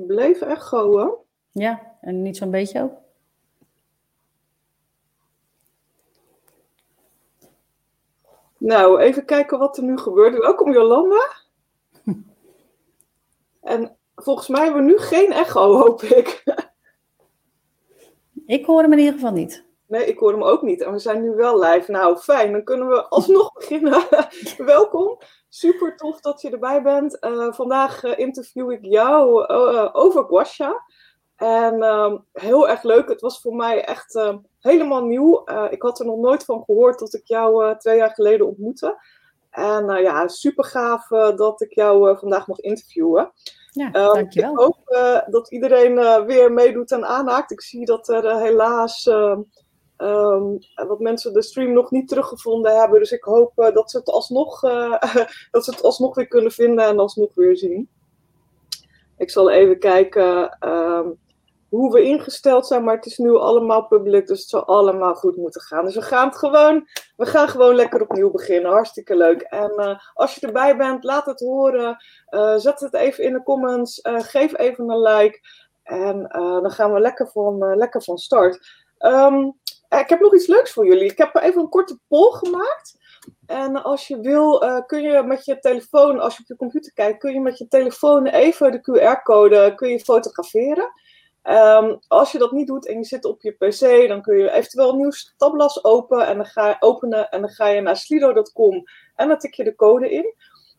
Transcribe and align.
Het 0.00 0.08
bleef 0.08 0.40
echoen. 0.40 1.14
Ja, 1.52 1.96
en 2.00 2.22
niet 2.22 2.36
zo'n 2.36 2.50
beetje 2.50 2.82
ook? 2.82 2.92
Nou, 8.58 9.00
even 9.00 9.24
kijken 9.24 9.58
wat 9.58 9.76
er 9.76 9.82
nu 9.82 9.98
gebeurt. 9.98 10.38
Welkom 10.38 10.72
Jolanda. 10.72 11.36
En 13.60 13.96
volgens 14.14 14.48
mij 14.48 14.64
hebben 14.64 14.84
we 14.84 14.90
nu 14.90 14.98
geen 14.98 15.32
echo, 15.32 15.76
hoop 15.76 16.02
ik. 16.02 16.44
Ik 18.46 18.64
hoor 18.64 18.82
hem 18.82 18.92
in 18.92 18.98
ieder 18.98 19.14
geval 19.14 19.32
niet. 19.32 19.64
Nee, 19.90 20.04
ik 20.04 20.18
hoor 20.18 20.32
hem 20.32 20.42
ook 20.42 20.62
niet. 20.62 20.82
En 20.82 20.92
we 20.92 20.98
zijn 20.98 21.22
nu 21.22 21.30
wel 21.30 21.58
live. 21.58 21.90
Nou, 21.90 22.16
fijn. 22.16 22.52
Dan 22.52 22.64
kunnen 22.64 22.88
we 22.88 23.08
alsnog 23.08 23.52
beginnen. 23.58 24.02
Welkom. 24.56 25.18
Super 25.48 25.96
tof 25.96 26.20
dat 26.20 26.40
je 26.40 26.50
erbij 26.50 26.82
bent. 26.82 27.16
Uh, 27.20 27.52
vandaag 27.52 28.04
uh, 28.04 28.18
interview 28.18 28.70
ik 28.70 28.84
jou 28.84 29.52
uh, 29.52 29.88
over 29.92 30.24
Guasha. 30.24 30.84
En 31.36 31.82
ehm, 31.82 32.16
heel 32.32 32.68
erg 32.68 32.82
leuk. 32.82 33.08
Het 33.08 33.20
was 33.20 33.40
voor 33.40 33.54
mij 33.54 33.84
echt 33.84 34.30
helemaal 34.60 35.04
nieuw. 35.04 35.44
ik 35.70 35.82
had 35.82 36.00
er 36.00 36.06
nog 36.06 36.18
nooit 36.18 36.44
van 36.44 36.62
gehoord 36.64 36.98
dat 36.98 37.14
ik 37.14 37.26
jou 37.26 37.78
twee 37.78 37.96
jaar 37.96 38.10
geleden 38.10 38.46
ontmoette. 38.46 39.02
En 39.50 40.02
ja, 40.02 40.28
super 40.28 40.64
gaaf 40.64 41.06
dat 41.36 41.60
ik 41.60 41.74
jou 41.74 42.18
vandaag 42.18 42.46
mag 42.46 42.58
interviewen. 42.58 43.32
Ja, 43.70 43.86
um, 43.86 43.92
dankjewel. 43.92 44.52
Ik 44.52 44.58
hoop 44.58 45.24
dat 45.26 45.50
iedereen 45.50 46.24
weer 46.26 46.52
meedoet 46.52 46.92
en 46.92 47.06
aanhaakt. 47.06 47.50
Ik 47.50 47.62
zie 47.62 47.84
dat 47.84 48.08
er 48.08 48.38
helaas 48.38 49.08
Um, 50.02 50.58
wat 50.74 51.00
mensen 51.00 51.32
de 51.32 51.42
stream 51.42 51.72
nog 51.72 51.90
niet 51.90 52.08
teruggevonden 52.08 52.78
hebben. 52.78 52.98
Dus 52.98 53.10
ik 53.10 53.24
hoop 53.24 53.52
uh, 53.56 53.74
dat, 53.74 53.90
ze 53.90 53.98
het 53.98 54.08
alsnog, 54.08 54.64
uh, 54.64 55.02
dat 55.50 55.64
ze 55.64 55.70
het 55.70 55.82
alsnog 55.82 56.14
weer 56.14 56.28
kunnen 56.28 56.52
vinden 56.52 56.84
en 56.84 56.98
alsnog 56.98 57.34
weer 57.34 57.56
zien. 57.56 57.88
Ik 59.16 59.30
zal 59.30 59.50
even 59.50 59.78
kijken 59.78 60.58
um, 60.68 61.18
hoe 61.68 61.92
we 61.92 62.02
ingesteld 62.02 62.66
zijn, 62.66 62.84
maar 62.84 62.94
het 62.94 63.06
is 63.06 63.18
nu 63.18 63.36
allemaal 63.36 63.86
publiek, 63.86 64.26
dus 64.26 64.40
het 64.40 64.48
zal 64.48 64.64
allemaal 64.64 65.14
goed 65.14 65.36
moeten 65.36 65.60
gaan. 65.60 65.84
Dus 65.84 65.94
we 65.94 66.02
gaan, 66.02 66.28
het 66.28 66.36
gewoon, 66.36 66.88
we 67.16 67.26
gaan 67.26 67.48
gewoon 67.48 67.74
lekker 67.74 68.02
opnieuw 68.02 68.30
beginnen. 68.30 68.70
Hartstikke 68.70 69.16
leuk. 69.16 69.40
En 69.40 69.72
uh, 69.76 69.98
als 70.14 70.34
je 70.34 70.46
erbij 70.46 70.76
bent, 70.76 71.04
laat 71.04 71.26
het 71.26 71.40
horen. 71.40 71.96
zet 72.56 72.80
het 72.80 72.94
even 72.94 73.24
in 73.24 73.32
de 73.32 73.42
comments. 73.42 74.00
geef 74.02 74.58
even 74.58 74.90
een 74.90 75.02
like. 75.02 75.40
En 75.82 76.28
dan 76.62 76.70
gaan 76.70 76.92
we 76.92 77.00
lekker 77.00 77.28
van, 77.28 77.76
lekker 77.76 78.02
van 78.02 78.18
start. 78.18 78.88
Um, 79.00 79.58
eh, 79.88 80.00
ik 80.00 80.08
heb 80.08 80.20
nog 80.20 80.34
iets 80.34 80.46
leuks 80.46 80.72
voor 80.72 80.86
jullie. 80.86 81.10
Ik 81.10 81.18
heb 81.18 81.36
even 81.36 81.60
een 81.60 81.68
korte 81.68 81.98
poll 82.08 82.32
gemaakt. 82.32 82.98
En 83.46 83.82
als 83.82 84.08
je 84.08 84.20
wil, 84.20 84.64
uh, 84.64 84.80
kun 84.86 85.02
je 85.02 85.22
met 85.22 85.44
je 85.44 85.58
telefoon, 85.58 86.20
als 86.20 86.36
je 86.36 86.42
op 86.42 86.48
je 86.48 86.56
computer 86.56 86.92
kijkt, 86.92 87.18
kun 87.18 87.32
je 87.32 87.40
met 87.40 87.58
je 87.58 87.68
telefoon 87.68 88.26
even 88.26 88.72
de 88.72 88.80
QR-code 88.80 89.72
kun 89.74 89.88
je 89.88 90.00
fotograferen. 90.00 90.92
Um, 91.42 91.98
als 92.08 92.32
je 92.32 92.38
dat 92.38 92.52
niet 92.52 92.66
doet 92.66 92.86
en 92.86 92.96
je 92.96 93.04
zit 93.04 93.24
op 93.24 93.42
je 93.42 93.52
PC, 93.52 94.08
dan 94.08 94.22
kun 94.22 94.38
je 94.38 94.50
eventueel 94.50 94.90
een 94.90 94.96
nieuw 94.96 95.10
tabblad 95.36 95.84
open 95.84 96.26
en 96.26 96.36
dan 96.36 96.46
ga 96.46 96.68
je 96.68 96.76
openen 96.78 97.28
en 97.28 97.40
dan 97.40 97.50
ga 97.50 97.66
je 97.66 97.80
naar 97.80 97.96
slido.com 97.96 98.82
en 99.14 99.28
dan 99.28 99.38
tik 99.38 99.54
je 99.54 99.64
de 99.64 99.74
code 99.74 100.10
in. 100.10 100.34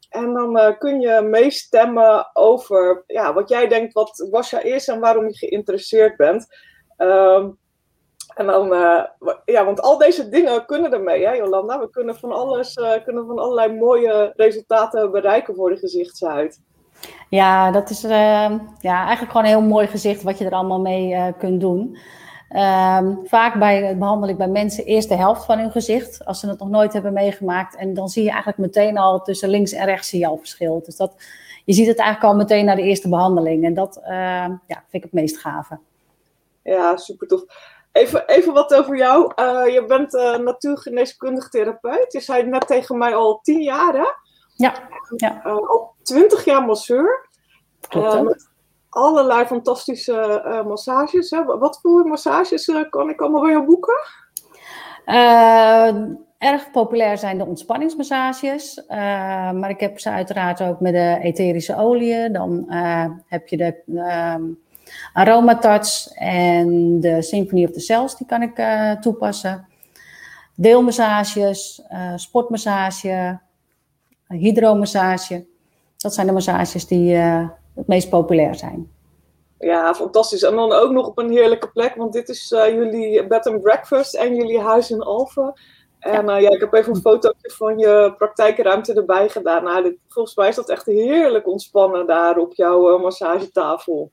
En 0.09 0.33
dan 0.33 0.57
uh, 0.57 0.77
kun 0.77 0.99
je 0.99 1.21
meestemmen 1.21 2.29
over 2.33 3.03
ja, 3.07 3.33
wat 3.33 3.49
jij 3.49 3.67
denkt 3.67 3.93
wat 3.93 4.27
Washa 4.31 4.59
is 4.59 4.87
en 4.87 4.99
waarom 4.99 5.27
je 5.27 5.37
geïnteresseerd 5.37 6.17
bent. 6.17 6.47
Um, 6.97 7.59
en 8.33 8.45
dan, 8.45 8.73
uh, 8.73 9.03
ja, 9.45 9.65
want 9.65 9.81
al 9.81 9.97
deze 9.97 10.29
dingen 10.29 10.65
kunnen 10.65 10.93
ermee, 10.93 11.25
hè, 11.25 11.31
Jolanda. 11.31 11.79
We 11.79 11.89
kunnen 11.89 12.15
van 12.15 12.31
alles, 12.31 12.75
uh, 12.75 12.91
kunnen 13.03 13.25
van 13.25 13.39
allerlei 13.39 13.73
mooie 13.73 14.33
resultaten 14.35 15.11
bereiken 15.11 15.55
voor 15.55 15.69
de 15.69 15.77
gezichtshuid. 15.77 16.59
Ja, 17.29 17.71
dat 17.71 17.89
is 17.89 18.03
uh, 18.03 18.11
ja, 18.79 19.05
eigenlijk 19.05 19.31
gewoon 19.31 19.43
een 19.43 19.59
heel 19.59 19.69
mooi 19.69 19.87
gezicht 19.87 20.23
wat 20.23 20.37
je 20.37 20.45
er 20.45 20.51
allemaal 20.51 20.79
mee 20.79 21.33
kunt 21.37 21.61
doen. 21.61 21.97
Ehm, 22.49 23.15
vaak 23.23 23.59
bij, 23.59 23.97
behandel 23.97 24.29
ik 24.29 24.37
bij 24.37 24.47
mensen 24.47 24.85
eerst 24.85 25.09
de 25.09 25.15
helft 25.15 25.45
van 25.45 25.59
hun 25.59 25.71
gezicht, 25.71 26.25
als 26.25 26.39
ze 26.39 26.47
het 26.47 26.59
nog 26.59 26.69
nooit 26.69 26.93
hebben 26.93 27.13
meegemaakt. 27.13 27.75
En 27.75 27.93
dan 27.93 28.09
zie 28.09 28.23
je 28.23 28.29
eigenlijk 28.29 28.59
meteen 28.59 28.97
al 28.97 29.21
tussen 29.21 29.49
links 29.49 29.71
en 29.71 29.85
rechts 29.85 30.09
zie 30.09 30.19
je 30.19 30.27
al 30.27 30.37
verschil. 30.37 30.81
Dus 30.85 30.95
dat, 30.95 31.15
je 31.65 31.73
ziet 31.73 31.87
het 31.87 31.97
eigenlijk 31.97 32.33
al 32.33 32.39
meteen 32.39 32.65
na 32.65 32.75
de 32.75 32.81
eerste 32.81 33.09
behandeling. 33.09 33.65
En 33.65 33.73
dat 33.73 33.99
ja, 34.03 34.59
vind 34.67 34.83
ik 34.91 35.03
het 35.03 35.13
meest 35.13 35.37
gave. 35.37 35.79
Ja, 36.63 36.97
super 36.97 37.27
tof. 37.27 37.43
Even, 37.91 38.27
even 38.27 38.53
wat 38.53 38.73
over 38.73 38.97
jou. 38.97 39.31
Uh, 39.35 39.73
je 39.73 39.85
bent 39.85 40.13
uh, 40.13 40.37
natuurgeneeskundig 40.37 41.49
therapeut. 41.49 42.13
Je 42.13 42.19
zei 42.19 42.43
net 42.43 42.67
tegen 42.67 42.97
mij 42.97 43.15
al 43.15 43.39
tien 43.41 43.61
jaar, 43.61 43.93
hè? 43.93 44.07
Ja. 44.55 44.73
ja. 45.15 45.45
Uh, 45.45 45.53
al 45.53 45.95
twintig 46.01 46.45
jaar 46.45 46.65
masseur. 46.65 47.29
met 48.23 48.49
allerlei 48.89 49.45
fantastische 49.45 50.61
massages. 50.67 51.29
Hè? 51.29 51.43
Wat 51.45 51.79
voor 51.81 52.05
massages 52.05 52.71
kan 52.89 53.09
ik 53.09 53.21
allemaal 53.21 53.41
bij 53.41 53.51
jou 53.51 53.65
boeken? 53.65 53.99
erg 56.37 56.71
populair 56.71 57.17
zijn 57.17 57.37
de 57.37 57.45
ontspanningsmassages. 57.45 58.83
maar 59.53 59.69
ik 59.69 59.79
heb 59.79 59.99
ze 59.99 60.09
uiteraard 60.09 60.61
ook 60.61 60.79
met 60.79 60.93
de 60.93 61.19
etherische 61.21 61.77
oliën. 61.77 62.33
Dan 62.33 62.65
heb 63.25 63.47
je 63.47 63.57
de 63.57 63.81
ehm, 63.95 64.43
Aromatouch 65.13 66.07
en 66.13 66.99
de 66.99 67.21
Symphony 67.21 67.63
of 67.63 67.71
the 67.71 67.79
Cells, 67.79 68.17
die 68.17 68.27
kan 68.27 68.41
ik 68.41 68.59
uh, 68.59 68.91
toepassen. 68.91 69.67
Deelmassages, 70.55 71.83
uh, 71.91 72.13
sportmassage, 72.15 73.39
hydromassage. 74.27 75.45
Dat 75.97 76.13
zijn 76.13 76.27
de 76.27 76.33
massages 76.33 76.87
die 76.87 77.15
uh, 77.15 77.47
het 77.75 77.87
meest 77.87 78.09
populair 78.09 78.55
zijn. 78.55 78.91
Ja, 79.59 79.93
fantastisch. 79.93 80.43
En 80.43 80.55
dan 80.55 80.71
ook 80.71 80.91
nog 80.91 81.07
op 81.07 81.17
een 81.17 81.31
heerlijke 81.31 81.69
plek, 81.71 81.95
want 81.95 82.13
dit 82.13 82.29
is 82.29 82.49
jullie 82.49 83.27
bed 83.27 83.47
and 83.47 83.61
breakfast 83.61 84.15
en 84.15 84.35
jullie 84.35 84.59
huis 84.59 84.91
in 84.91 85.01
Alphen. 85.01 85.53
En 85.99 86.25
ja. 86.25 86.37
ja. 86.37 86.49
ik 86.49 86.59
heb 86.59 86.73
even 86.73 86.95
een 86.95 87.01
foto 87.01 87.31
van 87.41 87.77
je 87.77 88.13
praktijkruimte 88.17 88.93
erbij 88.93 89.29
gedaan. 89.29 89.63
Nou, 89.63 89.83
dit, 89.83 89.97
volgens 90.07 90.35
mij 90.35 90.47
is 90.47 90.55
dat 90.55 90.69
echt 90.69 90.85
heerlijk 90.85 91.47
ontspannen 91.47 92.07
daar 92.07 92.37
op 92.37 92.53
jouw 92.53 92.97
massagetafel. 92.97 94.11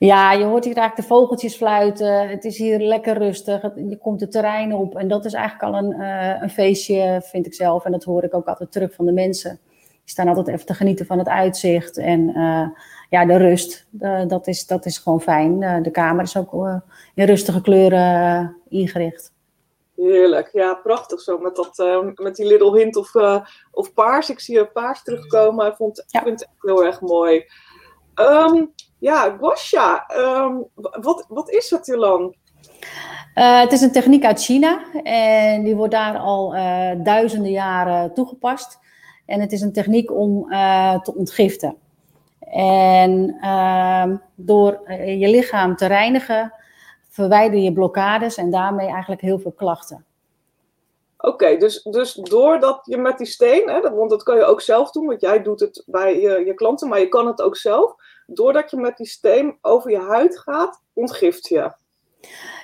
Ja, 0.00 0.32
je 0.32 0.44
hoort 0.44 0.64
hier 0.64 0.76
eigenlijk 0.76 1.08
de 1.08 1.14
vogeltjes 1.14 1.56
fluiten. 1.56 2.28
Het 2.28 2.44
is 2.44 2.58
hier 2.58 2.78
lekker 2.78 3.18
rustig. 3.18 3.62
Je 3.62 3.98
komt 3.98 4.20
het 4.20 4.32
terrein 4.32 4.72
op. 4.72 4.96
En 4.96 5.08
dat 5.08 5.24
is 5.24 5.32
eigenlijk 5.32 5.74
al 5.74 5.78
een, 5.78 6.00
uh, 6.00 6.42
een 6.42 6.50
feestje, 6.50 7.22
vind 7.24 7.46
ik 7.46 7.54
zelf. 7.54 7.84
En 7.84 7.92
dat 7.92 8.04
hoor 8.04 8.24
ik 8.24 8.34
ook 8.34 8.46
altijd 8.46 8.72
terug 8.72 8.94
van 8.94 9.06
de 9.06 9.12
mensen. 9.12 9.60
Die 9.80 9.88
staan 10.04 10.28
altijd 10.28 10.48
even 10.48 10.66
te 10.66 10.74
genieten 10.74 11.06
van 11.06 11.18
het 11.18 11.28
uitzicht. 11.28 11.96
En 11.96 12.20
uh, 12.20 12.66
ja, 13.10 13.24
de 13.26 13.36
rust, 13.36 13.86
uh, 14.00 14.26
dat, 14.26 14.46
is, 14.46 14.66
dat 14.66 14.86
is 14.86 14.98
gewoon 14.98 15.20
fijn. 15.20 15.82
de 15.82 15.90
kamer 15.90 16.22
is 16.22 16.36
ook 16.36 16.82
in 17.14 17.26
rustige 17.26 17.60
kleuren 17.60 18.56
ingericht. 18.68 19.32
Heerlijk, 19.96 20.50
ja, 20.52 20.74
prachtig 20.74 21.20
zo 21.20 21.38
met, 21.38 21.56
dat, 21.56 22.02
met 22.14 22.36
die 22.36 22.46
little 22.46 22.78
hint 22.78 22.96
of, 22.96 23.14
of 23.70 23.94
paars. 23.94 24.30
Ik 24.30 24.40
zie 24.40 24.64
paars 24.64 25.02
terugkomen. 25.02 25.66
Ik, 25.66 25.74
vond, 25.74 26.04
ja. 26.06 26.22
vind 26.22 26.40
het 26.40 26.48
echt 26.48 26.62
heel 26.62 26.84
erg 26.84 27.00
mooi. 27.00 27.44
Um, 28.14 28.72
ja, 29.00 29.36
guasha. 29.40 30.06
Um, 30.16 30.64
wat, 31.00 31.24
wat 31.28 31.50
is 31.50 31.68
dat, 31.68 31.86
Jolan? 31.86 32.34
Uh, 33.34 33.60
het 33.60 33.72
is 33.72 33.80
een 33.80 33.92
techniek 33.92 34.24
uit 34.24 34.42
China 34.42 34.84
en 35.02 35.62
die 35.62 35.76
wordt 35.76 35.92
daar 35.92 36.18
al 36.18 36.54
uh, 36.54 36.90
duizenden 37.02 37.50
jaren 37.50 38.14
toegepast. 38.14 38.78
En 39.26 39.40
het 39.40 39.52
is 39.52 39.60
een 39.60 39.72
techniek 39.72 40.12
om 40.12 40.52
uh, 40.52 41.00
te 41.00 41.14
ontgiften. 41.14 41.76
En 42.52 43.36
ehm, 43.40 44.16
door 44.34 44.80
je 44.90 45.28
lichaam 45.28 45.76
te 45.76 45.86
reinigen, 45.86 46.52
verwijder 47.08 47.58
je 47.58 47.72
blokkades 47.72 48.36
en 48.36 48.50
daarmee 48.50 48.88
eigenlijk 48.88 49.20
heel 49.20 49.38
veel 49.38 49.52
klachten. 49.52 50.04
Oké, 51.18 51.56
dus, 51.56 51.82
dus 51.82 52.14
doordat 52.14 52.80
je 52.84 52.96
met 52.96 53.18
die 53.18 53.26
steen, 53.26 53.68
hè, 53.68 53.80
want 53.80 54.10
dat 54.10 54.22
kan 54.22 54.36
je 54.36 54.44
ook 54.44 54.60
zelf 54.60 54.90
doen, 54.90 55.06
want 55.06 55.20
jij 55.20 55.42
doet 55.42 55.60
het 55.60 55.82
bij 55.86 56.20
je, 56.20 56.44
je 56.46 56.54
klanten, 56.54 56.88
maar 56.88 57.00
je 57.00 57.08
kan 57.08 57.26
het 57.26 57.42
ook 57.42 57.56
zelf 57.56 57.94
doordat 58.34 58.70
je 58.70 58.76
met 58.76 58.96
die 58.96 59.06
steen 59.06 59.58
over 59.60 59.90
je 59.90 60.00
huid 60.00 60.38
gaat, 60.38 60.82
ontgift 60.92 61.48
je. 61.48 61.72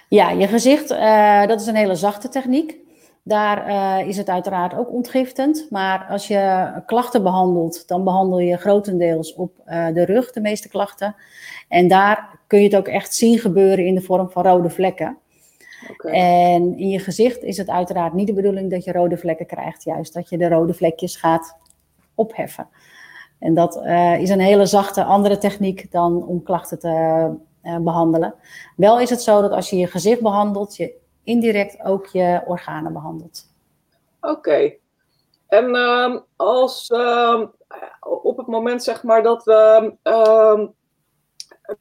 Ja, 0.08 0.30
je 0.30 0.46
gezicht, 0.46 0.90
uh, 0.90 1.46
dat 1.46 1.60
is 1.60 1.66
een 1.66 1.74
hele 1.74 1.94
zachte 1.94 2.28
techniek. 2.28 2.76
Daar 3.22 3.68
uh, 3.68 4.08
is 4.08 4.16
het 4.16 4.28
uiteraard 4.28 4.74
ook 4.74 4.92
ontgiftend. 4.92 5.66
Maar 5.70 6.06
als 6.10 6.28
je 6.28 6.72
klachten 6.86 7.22
behandelt, 7.22 7.88
dan 7.88 8.04
behandel 8.04 8.38
je 8.38 8.56
grotendeels 8.56 9.34
op 9.34 9.52
uh, 9.66 9.86
de 9.86 10.04
rug 10.04 10.32
de 10.32 10.40
meeste 10.40 10.68
klachten. 10.68 11.16
En 11.68 11.88
daar 11.88 12.38
kun 12.46 12.58
je 12.58 12.64
het 12.64 12.76
ook 12.76 12.88
echt 12.88 13.14
zien 13.14 13.38
gebeuren 13.38 13.86
in 13.86 13.94
de 13.94 14.00
vorm 14.00 14.30
van 14.30 14.42
rode 14.42 14.70
vlekken. 14.70 15.18
Okay. 15.90 16.12
En 16.12 16.78
in 16.78 16.88
je 16.88 16.98
gezicht 16.98 17.42
is 17.42 17.56
het 17.56 17.68
uiteraard 17.68 18.12
niet 18.12 18.26
de 18.26 18.32
bedoeling 18.32 18.70
dat 18.70 18.84
je 18.84 18.92
rode 18.92 19.16
vlekken 19.16 19.46
krijgt. 19.46 19.84
Juist 19.84 20.14
dat 20.14 20.28
je 20.28 20.38
de 20.38 20.48
rode 20.48 20.74
vlekjes 20.74 21.16
gaat 21.16 21.56
opheffen. 22.14 22.68
En 23.38 23.54
dat 23.54 23.76
uh, 23.76 24.20
is 24.20 24.30
een 24.30 24.40
hele 24.40 24.66
zachte 24.66 25.04
andere 25.04 25.38
techniek 25.38 25.92
dan 25.92 26.26
om 26.26 26.42
klachten 26.42 26.78
te 26.78 26.88
uh, 27.62 27.78
behandelen. 27.78 28.34
Wel 28.76 29.00
is 29.00 29.10
het 29.10 29.22
zo 29.22 29.40
dat 29.40 29.50
als 29.50 29.70
je 29.70 29.76
je 29.76 29.86
gezicht 29.86 30.20
behandelt, 30.20 30.76
je 30.76 30.94
indirect 31.24 31.84
ook 31.84 32.06
je 32.06 32.42
organen 32.46 32.92
behandelt. 32.92 33.42
Oké. 34.20 34.32
Okay. 34.32 34.78
En 35.46 35.74
uh, 35.74 36.16
als 36.36 36.90
op 38.00 38.36
het 38.36 38.46
moment 38.46 38.82
zeg 38.82 39.02
maar 39.02 39.22
dat 39.22 39.44
we 39.44 39.94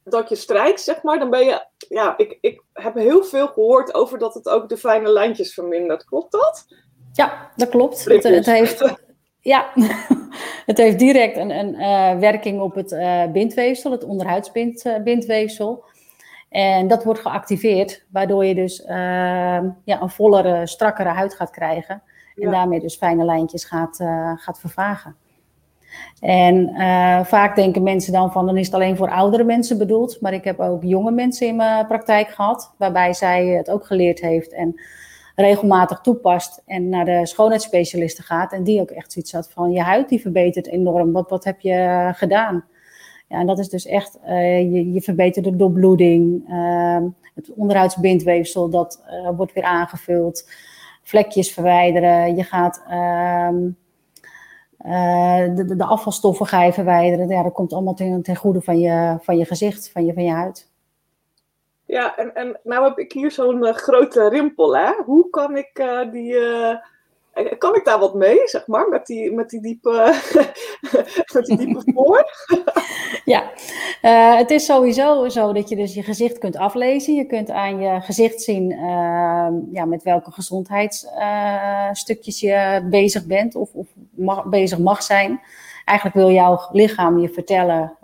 dat 0.04 0.28
je 0.28 0.34
strijkt, 0.34 0.80
zeg 0.80 1.02
maar, 1.02 1.18
dan 1.18 1.30
ben 1.30 1.44
je. 1.44 1.66
Ja, 1.88 2.16
ik, 2.16 2.38
ik 2.40 2.62
heb 2.72 2.94
heel 2.94 3.24
veel 3.24 3.46
gehoord 3.46 3.94
over 3.94 4.18
dat 4.18 4.34
het 4.34 4.48
ook 4.48 4.68
de 4.68 4.76
fijne 4.76 5.08
lijntjes 5.08 5.54
vermindert. 5.54 6.04
Klopt 6.04 6.32
dat? 6.32 6.66
Ja, 7.12 7.50
dat 7.56 7.68
klopt. 7.68 8.04
Het, 8.04 8.22
het, 8.22 8.46
heeft, 8.46 8.80
ja, 9.46 9.66
het 10.70 10.78
heeft 10.78 10.98
direct 10.98 11.36
een, 11.36 11.50
een 11.50 11.74
uh, 11.74 12.18
werking 12.18 12.60
op 12.60 12.74
het 12.74 12.92
uh, 12.92 13.24
bindweefsel, 13.32 13.90
het 13.90 14.04
onderhuidsbindweefsel. 14.04 15.84
En 16.48 16.88
dat 16.88 17.04
wordt 17.04 17.20
geactiveerd, 17.20 18.04
waardoor 18.10 18.44
je 18.44 18.54
dus 18.54 18.80
uh, 18.80 18.88
ja, 19.84 20.00
een 20.00 20.10
vollere, 20.10 20.66
strakkere 20.66 21.08
huid 21.08 21.34
gaat 21.34 21.50
krijgen. 21.50 22.02
En 22.36 22.50
daarmee 22.50 22.80
dus 22.80 22.96
fijne 22.96 23.24
lijntjes 23.24 23.64
gaat, 23.64 23.96
gaat 24.36 24.60
vervagen. 24.60 25.16
En 26.20 26.70
vaak 27.26 27.56
denken 27.56 27.82
mensen 27.82 28.12
dan 28.12 28.32
van, 28.32 28.46
dan 28.46 28.56
is 28.56 28.66
het 28.66 28.74
alleen 28.74 28.96
voor 28.96 29.10
oudere 29.10 29.44
mensen 29.44 29.78
bedoeld. 29.78 30.20
Maar 30.20 30.32
ik 30.32 30.44
heb 30.44 30.60
ook 30.60 30.82
jonge 30.82 31.10
mensen 31.10 31.46
in 31.46 31.56
mijn 31.56 31.86
praktijk 31.86 32.28
gehad, 32.28 32.74
waarbij 32.78 33.14
zij 33.14 33.46
het 33.46 33.70
ook 33.70 33.86
geleerd 33.86 34.20
heeft 34.20 34.52
en 34.52 34.80
regelmatig 35.36 36.00
toepast 36.00 36.62
en 36.66 36.88
naar 36.88 37.04
de 37.04 37.26
schoonheidsspecialisten 37.26 38.24
gaat. 38.24 38.52
En 38.52 38.64
die 38.64 38.80
ook 38.80 38.90
echt 38.90 39.12
zoiets 39.12 39.32
had 39.32 39.50
van, 39.50 39.70
je 39.72 39.80
huid 39.80 40.08
die 40.08 40.20
verbetert 40.20 40.66
enorm. 40.66 41.12
Wat, 41.12 41.30
wat 41.30 41.44
heb 41.44 41.60
je 41.60 42.10
gedaan? 42.14 42.64
Ja, 43.28 43.38
en 43.38 43.46
dat 43.46 43.58
is 43.58 43.68
dus 43.68 43.86
echt, 43.86 44.18
uh, 44.26 44.72
je, 44.72 44.92
je 44.92 45.00
verbetert 45.00 45.44
de 45.44 45.56
doorbloeding, 45.56 46.48
uh, 46.48 46.98
het 47.34 47.52
onderhuidsbindweefsel, 47.54 48.70
dat 48.70 49.02
uh, 49.10 49.30
wordt 49.36 49.52
weer 49.52 49.64
aangevuld, 49.64 50.48
vlekjes 51.02 51.52
verwijderen. 51.52 52.36
Je 52.36 52.42
gaat 52.42 52.84
ehm, 52.88 53.70
de, 55.56 55.76
de, 55.76 55.84
afvalstoffen 55.84 56.46
ga 56.46 56.62
je 56.62 56.72
verwijderen. 56.72 57.28
Ja, 57.28 57.42
dat 57.42 57.52
komt 57.52 57.72
allemaal 57.72 57.94
ten, 57.94 58.22
ten 58.22 58.36
goede 58.36 58.60
van 58.60 58.78
je, 58.78 59.18
van 59.20 59.36
je 59.36 59.44
gezicht, 59.44 59.90
van 59.90 60.04
je, 60.04 60.12
van 60.12 60.24
je 60.24 60.32
huid. 60.32 60.70
Ja, 61.86 62.16
en, 62.16 62.34
en 62.34 62.60
nou 62.62 62.84
heb 62.84 62.98
ik 62.98 63.12
hier 63.12 63.30
zo'n 63.30 63.66
uh, 63.66 63.72
grote 63.72 64.28
rimpel. 64.28 64.76
Hè? 64.76 64.92
Hoe 65.04 65.30
kan 65.30 65.56
ik 65.56 65.78
uh, 65.78 66.10
die 66.10 66.38
eh, 67.36 67.58
kan 67.58 67.74
ik 67.74 67.84
daar 67.84 67.98
wat 67.98 68.14
mee, 68.14 68.38
zeg 68.44 68.66
maar, 68.66 68.88
met 68.88 69.06
die, 69.06 69.32
met 69.32 69.50
die 69.50 69.60
diepe, 69.60 69.90
met 71.34 71.46
die 71.46 71.56
diepe 71.56 71.82
voor? 71.94 72.30
ja, 73.34 73.50
het 74.36 74.50
is 74.50 74.64
sowieso 74.64 75.28
zo 75.28 75.52
dat 75.52 75.68
je 75.68 75.76
dus 75.76 75.94
je 75.94 76.02
gezicht 76.02 76.38
kunt 76.38 76.56
aflezen. 76.56 77.14
Je 77.14 77.26
kunt 77.26 77.50
aan 77.50 77.80
je 77.80 78.00
gezicht 78.00 78.42
zien 78.42 78.70
uh, 78.70 79.48
ja, 79.72 79.84
met 79.84 80.02
welke 80.02 80.30
gezondheidsstukjes 80.30 82.40
je 82.40 82.86
bezig 82.90 83.26
bent 83.26 83.54
of, 83.54 83.70
of 83.72 83.86
bezig 84.44 84.78
mag 84.78 85.02
zijn. 85.02 85.40
Eigenlijk 85.84 86.18
wil 86.18 86.30
jouw 86.30 86.68
lichaam 86.72 87.18
je 87.18 87.28
vertellen 87.28 87.96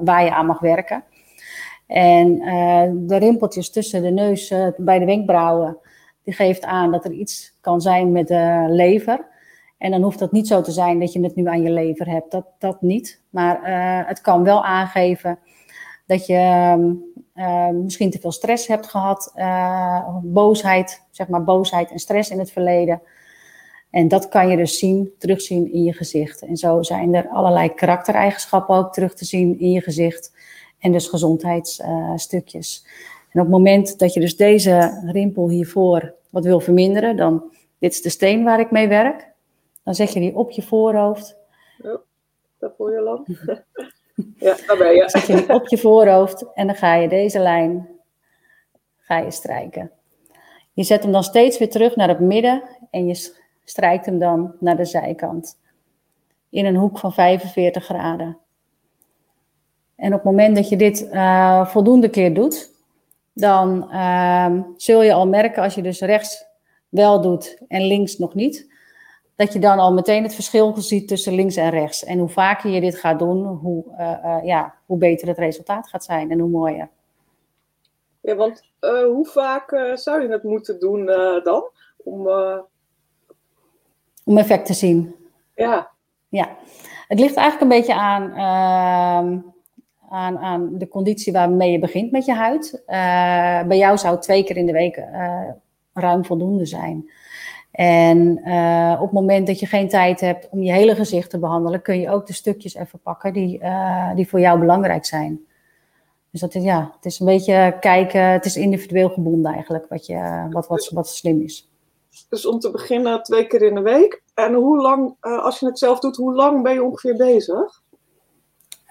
waar 0.00 0.24
je 0.24 0.34
aan 0.34 0.46
mag 0.46 0.60
werken. 0.60 1.04
En 1.88 2.38
de 3.06 3.16
rimpeltjes 3.16 3.70
tussen 3.70 4.02
de 4.02 4.10
neus, 4.10 4.54
bij 4.76 4.98
de 4.98 5.04
wenkbrauwen, 5.04 5.78
die 6.24 6.34
geeft 6.34 6.64
aan 6.64 6.90
dat 6.90 7.04
er 7.04 7.12
iets 7.12 7.56
kan 7.60 7.80
zijn 7.80 8.12
met 8.12 8.28
de 8.28 8.64
lever. 8.68 9.26
En 9.78 9.90
dan 9.90 10.02
hoeft 10.02 10.18
dat 10.18 10.32
niet 10.32 10.46
zo 10.46 10.60
te 10.60 10.70
zijn 10.70 11.00
dat 11.00 11.12
je 11.12 11.20
het 11.20 11.34
nu 11.34 11.46
aan 11.46 11.62
je 11.62 11.70
lever 11.70 12.08
hebt. 12.08 12.30
Dat, 12.30 12.46
dat 12.58 12.82
niet. 12.82 13.22
Maar 13.30 13.56
uh, 13.56 14.08
het 14.08 14.20
kan 14.20 14.44
wel 14.44 14.64
aangeven 14.64 15.38
dat 16.06 16.26
je 16.26 16.74
uh, 17.34 17.68
misschien 17.68 18.10
te 18.10 18.18
veel 18.18 18.32
stress 18.32 18.66
hebt 18.66 18.86
gehad. 18.86 19.32
Boosheid, 20.22 21.06
zeg 21.10 21.28
maar 21.28 21.44
boosheid 21.44 21.90
en 21.90 21.98
stress 21.98 22.30
in 22.30 22.38
het 22.38 22.50
verleden. 22.50 23.02
En 23.90 24.08
dat 24.08 24.28
kan 24.28 24.48
je 24.48 24.56
dus 24.56 24.78
zien, 24.78 25.12
terugzien 25.18 25.72
in 25.72 25.82
je 25.82 25.92
gezicht. 25.92 26.42
En 26.42 26.56
zo 26.56 26.82
zijn 26.82 27.14
er 27.14 27.28
allerlei 27.28 27.74
karaktereigenschappen 27.74 28.76
ook 28.76 28.92
terug 28.92 29.14
te 29.14 29.24
zien 29.24 29.60
in 29.60 29.70
je 29.70 29.80
gezicht. 29.80 30.36
En 30.78 30.92
dus 30.92 31.06
gezondheidsstukjes. 31.06 32.86
en 33.30 33.40
op 33.40 33.46
het 33.46 33.48
moment 33.48 33.98
dat 33.98 34.12
je 34.12 34.20
dus 34.20 34.36
deze 34.36 35.02
rimpel 35.06 35.48
hiervoor 35.48 36.14
wat 36.30 36.44
wil 36.44 36.60
verminderen, 36.60 37.16
dan 37.16 37.42
dit 37.78 37.92
is 37.92 38.02
de 38.02 38.10
steen 38.10 38.44
waar 38.44 38.60
ik 38.60 38.70
mee 38.70 38.88
werk. 38.88 39.26
Dan 39.84 39.94
zet 39.94 40.12
je 40.12 40.20
die 40.20 40.36
op 40.36 40.50
je 40.50 40.62
voorhoofd. 40.62 41.36
Oh, 41.82 42.00
dat 42.58 42.72
voel 42.76 42.90
je 42.90 43.00
lang. 43.00 43.26
ja, 44.38 44.56
daar 44.66 44.76
ben 44.76 44.92
je. 44.92 45.00
Dan 45.00 45.08
zet 45.08 45.26
je 45.26 45.34
die 45.34 45.54
op 45.54 45.68
je 45.68 45.78
voorhoofd 45.78 46.52
en 46.54 46.66
dan 46.66 46.76
ga 46.76 46.94
je 46.94 47.08
deze 47.08 47.38
lijn 47.38 47.88
ga 49.08 49.18
je 49.18 49.30
strijken. 49.30 49.90
Je 50.72 50.84
zet 50.84 51.02
hem 51.02 51.12
dan 51.12 51.24
steeds 51.24 51.58
weer 51.58 51.70
terug 51.70 51.96
naar 51.96 52.08
het 52.08 52.20
midden 52.20 52.62
en 52.90 53.06
je 53.06 53.32
strijkt 53.64 54.06
hem 54.06 54.18
dan 54.18 54.54
naar 54.60 54.76
de 54.76 54.84
zijkant. 54.84 55.58
In 56.50 56.64
een 56.66 56.76
hoek 56.76 56.98
van 56.98 57.12
45 57.12 57.84
graden. 57.84 58.38
En 59.98 60.06
op 60.06 60.22
het 60.22 60.24
moment 60.24 60.56
dat 60.56 60.68
je 60.68 60.76
dit 60.76 61.08
uh, 61.12 61.66
voldoende 61.66 62.08
keer 62.08 62.34
doet, 62.34 62.70
dan 63.32 63.88
uh, 63.92 64.60
zul 64.76 65.02
je 65.02 65.12
al 65.12 65.26
merken 65.26 65.62
als 65.62 65.74
je 65.74 65.82
dus 65.82 66.00
rechts 66.00 66.44
wel 66.88 67.20
doet 67.20 67.58
en 67.68 67.86
links 67.86 68.18
nog 68.18 68.34
niet, 68.34 68.72
dat 69.36 69.52
je 69.52 69.58
dan 69.58 69.78
al 69.78 69.92
meteen 69.92 70.22
het 70.22 70.34
verschil 70.34 70.74
ziet 70.76 71.08
tussen 71.08 71.34
links 71.34 71.56
en 71.56 71.70
rechts. 71.70 72.04
En 72.04 72.18
hoe 72.18 72.28
vaker 72.28 72.70
je 72.70 72.80
dit 72.80 72.96
gaat 72.96 73.18
doen, 73.18 73.46
hoe, 73.46 73.84
uh, 73.98 74.18
uh, 74.24 74.38
ja, 74.44 74.74
hoe 74.86 74.98
beter 74.98 75.28
het 75.28 75.38
resultaat 75.38 75.88
gaat 75.88 76.04
zijn 76.04 76.30
en 76.30 76.38
hoe 76.38 76.50
mooier. 76.50 76.88
Ja, 78.20 78.34
want 78.34 78.62
hoe 78.80 79.26
vaak 79.26 79.92
zou 79.94 80.22
je 80.22 80.28
het 80.28 80.42
moeten 80.42 80.80
doen 80.80 81.06
dan? 81.42 81.70
Om, 81.96 82.28
om 84.24 84.38
effect 84.38 84.66
te 84.66 84.74
zien. 84.74 85.14
Ja. 85.54 85.90
Ja, 86.28 86.56
het 87.08 87.18
ligt 87.20 87.36
eigenlijk 87.36 87.60
een 87.60 87.78
beetje 87.78 87.94
aan 87.94 88.32
ehm, 88.32 89.38
aan, 90.08 90.38
aan 90.38 90.70
de 90.72 90.88
conditie 90.88 91.32
waarmee 91.32 91.72
je 91.72 91.78
begint 91.78 92.10
met 92.10 92.24
je 92.24 92.34
huid. 92.34 92.82
Uh, 92.86 93.68
bij 93.68 93.76
jou 93.78 93.98
zou 93.98 94.20
twee 94.20 94.44
keer 94.44 94.56
in 94.56 94.66
de 94.66 94.72
week 94.72 94.96
uh, 94.96 95.40
ruim 95.92 96.24
voldoende 96.24 96.66
zijn. 96.66 97.10
En 97.70 98.40
uh, 98.44 98.94
op 98.96 99.04
het 99.04 99.12
moment 99.12 99.46
dat 99.46 99.60
je 99.60 99.66
geen 99.66 99.88
tijd 99.88 100.20
hebt 100.20 100.48
om 100.50 100.62
je 100.62 100.72
hele 100.72 100.94
gezicht 100.94 101.30
te 101.30 101.38
behandelen, 101.38 101.82
kun 101.82 102.00
je 102.00 102.10
ook 102.10 102.26
de 102.26 102.32
stukjes 102.32 102.74
even 102.74 103.00
pakken 103.00 103.32
die, 103.32 103.60
die 104.14 104.28
voor 104.28 104.40
jou 104.40 104.58
belangrijk 104.58 105.04
zijn. 105.04 105.40
Dus 106.30 106.40
dat 106.40 106.54
is, 106.54 106.62
ja, 106.62 106.92
het 106.96 107.04
is 107.04 107.20
een 107.20 107.26
beetje 107.26 107.76
kijken, 107.80 108.22
het 108.22 108.44
is 108.44 108.56
individueel 108.56 109.08
gebonden 109.08 109.52
eigenlijk, 109.52 109.86
wat, 109.88 110.06
je, 110.06 110.46
wat, 110.50 110.66
wat, 110.66 110.90
wat 110.94 111.08
slim 111.08 111.40
is. 111.40 111.70
Dus 112.28 112.46
om 112.46 112.58
te 112.58 112.70
beginnen 112.70 113.22
twee 113.22 113.46
keer 113.46 113.62
in 113.62 113.74
de 113.74 113.80
week. 113.80 114.22
En 114.34 114.54
hoe 114.54 114.80
lang, 114.80 115.16
als 115.20 115.58
je 115.58 115.66
het 115.66 115.78
zelf 115.78 115.98
doet, 115.98 116.16
hoe 116.16 116.34
lang 116.34 116.62
ben 116.62 116.72
je 116.72 116.82
ongeveer 116.82 117.16
bezig? 117.16 117.82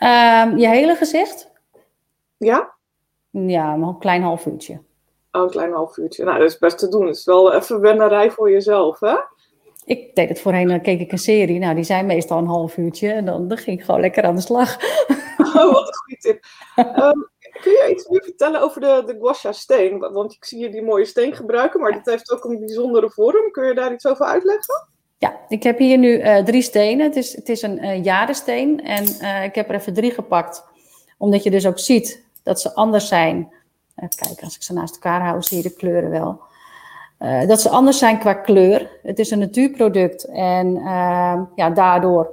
Um, 0.03 0.57
je 0.57 0.67
hele 0.67 0.95
gezicht? 0.95 1.51
Ja? 2.37 2.75
Ja, 3.29 3.73
een 3.73 3.97
klein 3.99 4.21
half 4.21 4.45
uurtje. 4.45 4.81
Oh, 5.31 5.41
een 5.41 5.49
klein 5.49 5.71
half 5.71 5.97
uurtje. 5.97 6.23
Nou, 6.23 6.39
dat 6.39 6.49
is 6.49 6.57
best 6.57 6.77
te 6.77 6.87
doen. 6.89 7.05
Het 7.07 7.15
is 7.15 7.25
wel 7.25 7.53
even 7.53 7.79
wennerij 7.79 8.31
voor 8.31 8.51
jezelf, 8.51 8.99
hè? 8.99 9.15
Ik 9.85 10.15
deed 10.15 10.29
het 10.29 10.41
voorheen, 10.41 10.67
dan 10.67 10.81
keek 10.81 10.99
ik 10.99 11.11
een 11.11 11.17
serie. 11.17 11.59
Nou, 11.59 11.75
die 11.75 11.83
zijn 11.83 12.05
meestal 12.05 12.37
een 12.37 12.47
half 12.47 12.77
uurtje. 12.77 13.11
En 13.11 13.25
dan, 13.25 13.47
dan 13.47 13.57
ging 13.57 13.79
ik 13.79 13.85
gewoon 13.85 14.01
lekker 14.01 14.23
aan 14.23 14.35
de 14.35 14.41
slag. 14.41 14.77
Oh, 15.47 15.71
wat 15.73 15.87
een 15.87 15.95
goede 15.95 16.17
tip. 16.19 16.45
um, 16.75 17.29
kun 17.61 17.71
je 17.71 17.87
iets 17.89 18.07
meer 18.07 18.23
vertellen 18.23 18.61
over 18.61 18.81
de, 18.81 19.03
de 19.05 19.17
guasha 19.19 19.51
steen? 19.51 19.99
Want 19.99 20.33
ik 20.33 20.45
zie 20.45 20.59
je 20.59 20.69
die 20.69 20.81
mooie 20.81 21.05
steen 21.05 21.35
gebruiken, 21.35 21.79
maar 21.79 21.91
dit 21.91 22.05
heeft 22.05 22.31
ook 22.31 22.43
een 22.43 22.59
bijzondere 22.59 23.09
vorm. 23.09 23.51
Kun 23.51 23.67
je 23.67 23.73
daar 23.73 23.93
iets 23.93 24.05
over 24.05 24.25
uitleggen? 24.25 24.87
Ja, 25.17 25.39
ik 25.47 25.63
heb 25.63 25.77
hier 25.77 25.97
nu 25.97 26.21
uh, 26.21 26.37
drie 26.37 26.61
stenen. 26.61 27.05
Het 27.05 27.15
is, 27.15 27.35
het 27.35 27.49
is 27.49 27.61
een 27.61 27.83
uh, 27.83 28.17
en 28.95 29.05
uh, 29.21 29.43
ik 29.43 29.55
heb 29.55 29.69
er 29.69 29.75
even 29.75 29.93
drie 29.93 30.11
gepakt. 30.11 30.63
Omdat 31.17 31.43
je 31.43 31.51
dus 31.51 31.65
ook 31.65 31.79
ziet 31.79 32.23
dat 32.43 32.61
ze 32.61 32.73
anders 32.73 33.07
zijn. 33.07 33.55
Kijken, 33.95 34.43
als 34.43 34.55
ik 34.55 34.63
ze 34.63 34.73
naast 34.73 34.93
elkaar 34.93 35.21
hou, 35.21 35.41
zie 35.41 35.57
je 35.57 35.63
de 35.63 35.75
kleuren 35.75 36.09
wel. 36.09 36.41
dat 37.47 37.61
ze 37.61 37.69
anders 37.69 37.97
zijn 37.97 38.19
qua 38.19 38.33
kleur. 38.33 38.99
Het 39.03 39.19
is 39.19 39.31
een 39.31 39.39
natuurproduct 39.39 40.23
en 40.23 40.73
ja, 41.55 41.69
daardoor 41.73 42.31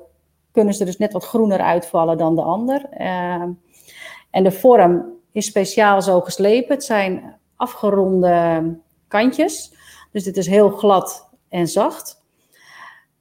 kunnen 0.53 0.75
ze 0.75 0.85
dus 0.85 0.99
net 0.99 1.13
wat 1.13 1.25
groener 1.25 1.61
uitvallen 1.61 2.19
dan 2.19 2.35
de 2.35 2.43
ander. 2.43 2.89
en 4.31 4.43
de 4.43 4.53
vorm 4.53 5.05
is 5.33 5.47
speciaal 5.47 6.03
zo 6.03 6.21
geslepen. 6.21 6.75
Het 6.75 6.85
zijn 6.85 7.37
afgeronde 7.57 8.63
kantjes. 9.09 9.75
Dus 10.13 10.25
dit 10.25 10.37
is 10.37 10.47
heel 10.47 10.71
glad 10.71 11.29
en 11.49 11.69
zacht. 11.69 12.24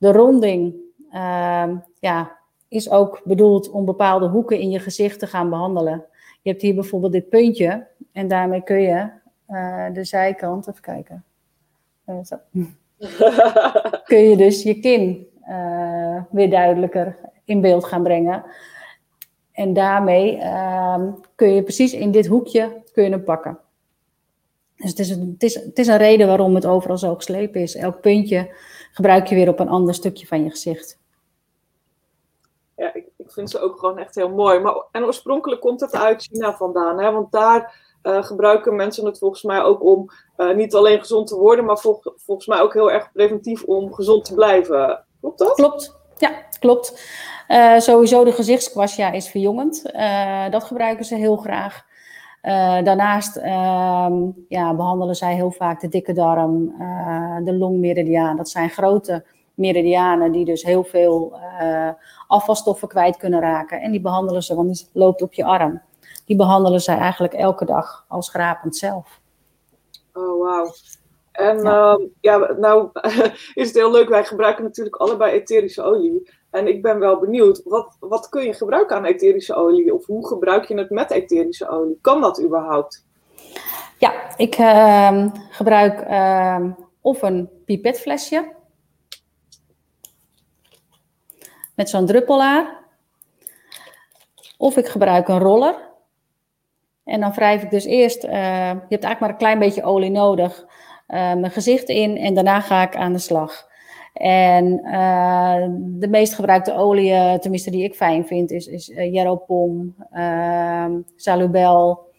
De 0.04 0.12
ronding 0.12 0.74
uh, 1.14 1.70
ja, 2.00 2.38
is 2.68 2.90
ook 2.90 3.22
bedoeld 3.24 3.70
om 3.70 3.86
bepaalde 3.86 4.28
hoeken 4.28 4.60
in 4.60 4.70
je 4.70 4.80
gezicht 4.80 5.20
te 5.20 5.28
gaan 5.28 5.50
behandelen. 5.50 6.06
Je 6.42 6.50
hebt 6.50 6.62
hier 6.62 6.76
bijvoorbeeld 6.76 7.12
dit 7.12 7.30
puntje 7.30 7.88
en 8.12 8.28
daarmee 8.28 8.64
kun 8.64 8.82
je 8.82 9.10
uh, 9.50 9.86
de 9.94 10.04
zijkant, 10.04 10.68
even 10.68 10.82
kijken. 10.82 11.24
Uh, 12.06 12.16
zo. 12.24 12.36
kun 14.10 14.18
je 14.18 14.38
dus 14.38 14.64
je 14.64 14.80
kin 14.80 15.28
uh, 15.50 16.22
weer 16.30 16.50
duidelijker 16.50 17.18
in 17.46 17.62
beeld 17.62 17.86
gaan 17.86 18.04
brengen. 18.04 18.44
En 19.52 19.74
daarmee 19.74 20.38
ehm, 20.38 21.12
kun 21.36 21.54
je 21.54 21.64
precies 21.64 21.94
in 21.94 22.12
dit 22.12 22.28
hoekje 22.28 22.82
kun 22.92 23.04
je 23.04 23.10
hem 23.10 23.24
pakken. 23.24 23.60
Dus 24.76 24.90
het 24.90 25.00
is, 25.00 25.10
een, 25.10 25.30
het, 25.34 25.44
is, 25.44 25.56
het 25.56 25.80
is 25.80 25.88
een 25.88 25.98
reden 25.98 26.28
waarom 26.28 26.56
het 26.56 26.66
overal 26.66 26.98
zo 26.98 27.16
geslepen 27.16 27.62
is. 27.62 27.76
Elk 27.76 28.02
puntje 28.02 28.50
gebruik 28.94 29.28
je 29.28 29.36
weer 29.36 29.50
op 29.50 29.60
een 29.60 29.70
ander 29.70 29.94
stukje 29.94 30.28
van 30.28 30.44
je 30.44 30.50
gezicht. 30.50 31.00
Ja, 32.76 32.94
ik, 32.94 33.06
ik 33.18 33.32
vinden 33.32 33.52
ze 33.52 33.60
ook 33.60 33.80
gewoon 33.80 33.98
echt 33.98 34.16
heel 34.16 34.30
mooi. 34.30 34.60
Maar, 34.60 34.76
en 34.92 35.04
oorspronkelijk 35.04 35.62
komt 35.62 35.80
het 35.80 35.96
uit 35.96 36.24
China 36.24 36.56
vandaan, 36.56 37.00
hè? 37.00 37.12
want 37.12 37.32
daar 37.32 37.82
uh, 38.04 38.24
gebruiken 38.24 38.76
mensen 38.76 39.06
het 39.06 39.18
volgens 39.18 39.44
mij 39.44 39.62
ook 39.62 39.84
om 39.84 40.10
uh, 40.38 40.56
niet 40.56 40.76
alleen 40.76 41.00
gezond 41.00 41.28
te 41.28 41.36
worden, 41.36 41.66
maar 41.66 41.78
vol 41.78 42.02
volgens 42.16 42.48
mij 42.48 42.62
ook 42.62 42.74
heel 42.74 42.92
erg 42.92 43.12
preventief 43.12 43.64
om 43.64 43.94
gezond 43.94 44.26
te 44.26 44.34
blijven. 44.34 45.06
Klopt 45.20 45.40
dat? 45.40 45.54
Klopt, 45.54 45.96
ja, 46.18 46.32
klopt. 46.60 47.12
Uh, 47.48 47.80
sowieso 47.80 48.24
de 48.24 48.32
gezichtskwasja 48.32 49.12
is 49.12 49.30
verjongend. 49.30 49.82
dat 50.50 50.64
gebruiken 50.64 51.06
ze 51.06 51.16
heel 51.16 51.38
graag. 51.38 51.86
Daarnaast 52.84 53.36
ehm, 53.36 54.14
ja, 54.48 54.76
behandelen 54.76 55.16
zij 55.16 55.36
heel 55.36 55.52
vaak 55.52 55.82
de 55.82 55.88
dikke 55.88 56.14
darm, 56.14 56.74
de 57.44 57.54
longmeridiaan. 57.54 58.38
Dat 58.38 58.50
zijn 58.50 58.70
grote 58.70 59.26
meridianen 59.54 60.32
die 60.32 60.46
dus 60.46 60.64
heel 60.64 60.84
veel 60.84 61.38
afvalstoffen 62.28 62.88
kwijt 62.88 63.18
kunnen 63.18 63.40
raken. 63.40 63.82
En 63.82 63.92
die 63.92 64.02
behandelen 64.02 64.44
ze, 64.44 64.56
want 64.56 64.78
die 64.78 64.88
loopt 64.94 65.22
op 65.22 65.34
je 65.34 65.46
arm 65.46 65.82
die 66.26 66.36
behandelen 66.36 66.82
zij 66.82 66.98
eigenlijk 66.98 67.34
elke 67.34 67.66
dag 67.66 68.06
als 68.08 68.26
schrapend 68.26 68.76
zelf. 68.76 69.20
Oh, 70.14 70.42
wauw. 70.42 70.74
En 71.32 71.58
ja. 71.58 71.98
Uh, 71.98 72.08
ja, 72.22 72.52
nou 72.52 72.90
is 73.62 73.68
het 73.68 73.74
heel 73.74 73.92
leuk. 73.92 74.10
Wij 74.10 74.24
gebruiken 74.24 74.64
natuurlijk 74.64 74.96
allebei 74.96 75.32
etherische 75.32 75.82
olie. 75.82 76.32
En 76.54 76.68
ik 76.68 76.82
ben 76.82 77.00
wel 77.00 77.20
benieuwd, 77.20 77.62
wat, 77.64 77.98
wat 78.00 78.30
kun 78.30 78.44
je 78.44 78.54
gebruiken 78.54 78.96
aan 78.96 79.06
etherische 79.06 79.54
olie? 79.54 79.94
Of 79.94 80.06
hoe 80.06 80.28
gebruik 80.28 80.66
je 80.66 80.78
het 80.78 80.90
met 80.90 81.12
etherische 81.12 81.68
olie? 81.68 81.98
Kan 82.02 82.22
dat 82.22 82.42
überhaupt? 82.42 83.06
Ja, 83.98 84.38
ik 84.38 84.58
uh, 84.58 85.26
gebruik 85.50 86.10
uh, 86.10 86.72
of 87.02 87.22
een 87.22 87.50
pipetflesje 87.66 88.52
met 91.76 91.90
zo'n 91.90 92.06
druppelaar. 92.06 92.84
Of 94.58 94.78
ik 94.78 94.88
gebruik 94.88 95.28
een 95.28 95.40
roller. 95.40 95.76
En 97.04 97.20
dan 97.20 97.32
wrijf 97.34 97.64
ik 97.64 97.70
dus 97.70 97.86
eerst, 97.86 98.24
uh, 98.24 98.32
je 98.32 98.36
hebt 98.90 98.90
eigenlijk 98.90 99.20
maar 99.20 99.30
een 99.30 99.38
klein 99.38 99.60
beetje 99.60 99.84
olie 99.84 100.12
nodig, 100.12 100.62
uh, 100.62 100.68
mijn 101.34 101.52
gezicht 101.52 101.90
in 101.90 102.18
en 102.18 102.34
daarna 102.34 102.62
ga 102.62 102.82
ik 102.82 102.96
aan 102.96 103.14
de 103.14 103.20
slag. 103.20 103.72
En 104.14 104.82
uh, 104.84 105.66
de 105.80 106.08
meest 106.08 106.34
gebruikte 106.34 106.74
olie, 106.74 107.40
tenminste 107.40 107.72
die 107.72 107.84
ik 107.84 107.96
fijn 107.96 108.28
vind, 108.28 108.52
is, 108.52 108.68
is 108.68 108.86
Jeropom, 108.88 109.96
ehm, 110.12 111.00
Salubel, 111.16 112.12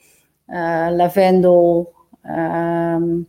Lavendel, 0.91 1.93
um, 2.25 3.27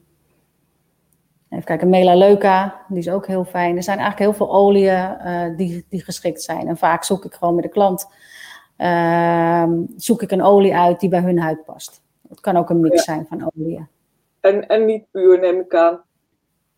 even 1.49 1.65
kijken, 1.65 1.89
Melaleuca, 1.89 2.81
die 2.87 2.97
is 2.97 3.09
ook 3.09 3.27
heel 3.27 3.45
fijn. 3.45 3.75
Er 3.77 3.83
zijn 3.83 3.99
eigenlijk 3.99 4.29
heel 4.29 4.47
veel 4.47 4.55
oliën 4.55 5.17
die, 5.55 5.85
die 5.89 6.03
geschikt 6.03 6.41
zijn. 6.41 6.67
En 6.67 6.77
vaak 6.77 7.03
zoek 7.03 7.25
ik 7.25 7.33
gewoon 7.33 7.55
met 7.55 7.63
de 7.63 7.69
klant 7.69 8.07
uh, 8.77 9.69
zoek 9.95 10.21
ik 10.21 10.31
een 10.31 10.43
olie 10.43 10.75
uit 10.75 10.99
die 10.99 11.09
bij 11.09 11.21
hun 11.21 11.39
huid 11.39 11.65
past. 11.65 12.01
Het 12.29 12.39
kan 12.39 12.57
ook 12.57 12.69
een 12.69 12.79
mix 12.79 13.03
zijn 13.03 13.25
van 13.29 13.51
oliën. 13.55 13.87
En, 14.39 14.67
en 14.67 14.85
niet 14.85 15.11
puur, 15.11 15.39
neem 15.39 15.59
ik 15.59 15.75
aan? 15.75 16.01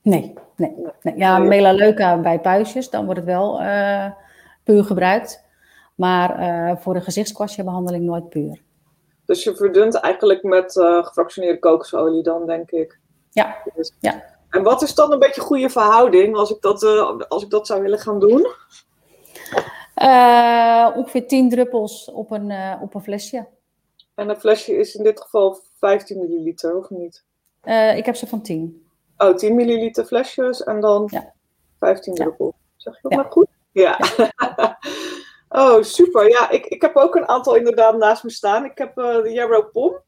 Nee, 0.08 0.34
nee. 0.56 0.76
nee. 1.02 1.18
Ja, 1.18 1.38
melaleuca 1.38 2.20
bij 2.20 2.40
puistjes, 2.40 2.90
dan 2.90 3.06
wordt 3.06 3.20
het 3.20 3.30
wel 3.30 3.62
uh, 3.62 4.12
puur 4.64 4.84
gebruikt. 4.84 5.46
Maar 5.96 6.40
uh, 6.40 6.78
voor 6.78 6.94
de 6.94 7.02
gezichtskwastjebehandeling 7.02 8.04
nooit 8.04 8.30
puur. 8.30 8.62
Dus 9.26 9.44
je 9.44 9.56
verdunt 9.56 9.96
eigenlijk 9.96 10.44
met 10.44 10.76
uh, 10.76 11.06
gefractioneerde 11.06 11.60
kokosolie 11.60 12.24
dan, 12.24 12.46
denk 12.46 12.72
ik? 12.72 13.00
Ja, 13.32 13.56
ja. 14.00 14.24
En 14.50 14.64
wat 14.64 14.82
is 14.82 14.96
dan 14.96 15.12
een 15.12 15.20
beetje 15.20 15.42
goede 15.42 15.70
verhouding 15.70 16.36
als 16.36 16.52
ik 16.52 16.62
dat, 16.62 16.84
als 17.30 17.44
ik 17.44 17.50
dat 17.50 17.68
zou 17.68 17.82
willen 17.82 18.00
gaan 18.00 18.20
doen? 18.20 18.48
Ongeveer 20.96 21.28
10 21.28 21.50
druppels 21.50 22.12
op 22.12 22.32
een, 22.32 22.54
op 22.82 22.94
een 22.94 23.02
flesje. 23.02 23.48
En 24.16 24.30
een 24.30 24.40
flesje 24.40 24.78
is 24.78 24.96
in 24.96 25.04
dit 25.04 25.22
geval 25.22 25.60
15 25.80 26.20
milliliter, 26.20 26.78
of 26.78 26.90
niet? 26.90 27.24
Ik 27.96 28.06
heb 28.06 28.16
ze 28.16 28.28
van 28.28 28.42
10. 28.42 28.87
Oh, 29.18 29.36
10 29.36 29.56
milliliter 29.56 30.06
flesjes 30.06 30.64
en 30.64 30.82
dan 30.82 31.08
ja. 31.12 31.34
15 31.80 32.14
ja. 32.14 32.24
druppels. 32.24 32.56
Zeg 32.76 32.94
je 32.94 33.00
dat 33.02 33.12
maar 33.12 33.32
goed? 33.32 33.48
Ja. 33.72 34.00
oh, 35.50 35.82
super. 35.82 36.30
Ja, 36.30 36.50
ik, 36.50 36.66
ik 36.66 36.82
heb 36.82 36.96
ook 36.96 37.16
een 37.16 37.28
aantal 37.28 37.56
inderdaad 37.56 37.98
naast 37.98 38.24
me 38.24 38.30
staan. 38.30 38.66
Ik 38.66 38.78
heb 38.78 38.96
de 38.96 39.30
Yarrow 39.34 39.72
Pom. 39.72 40.06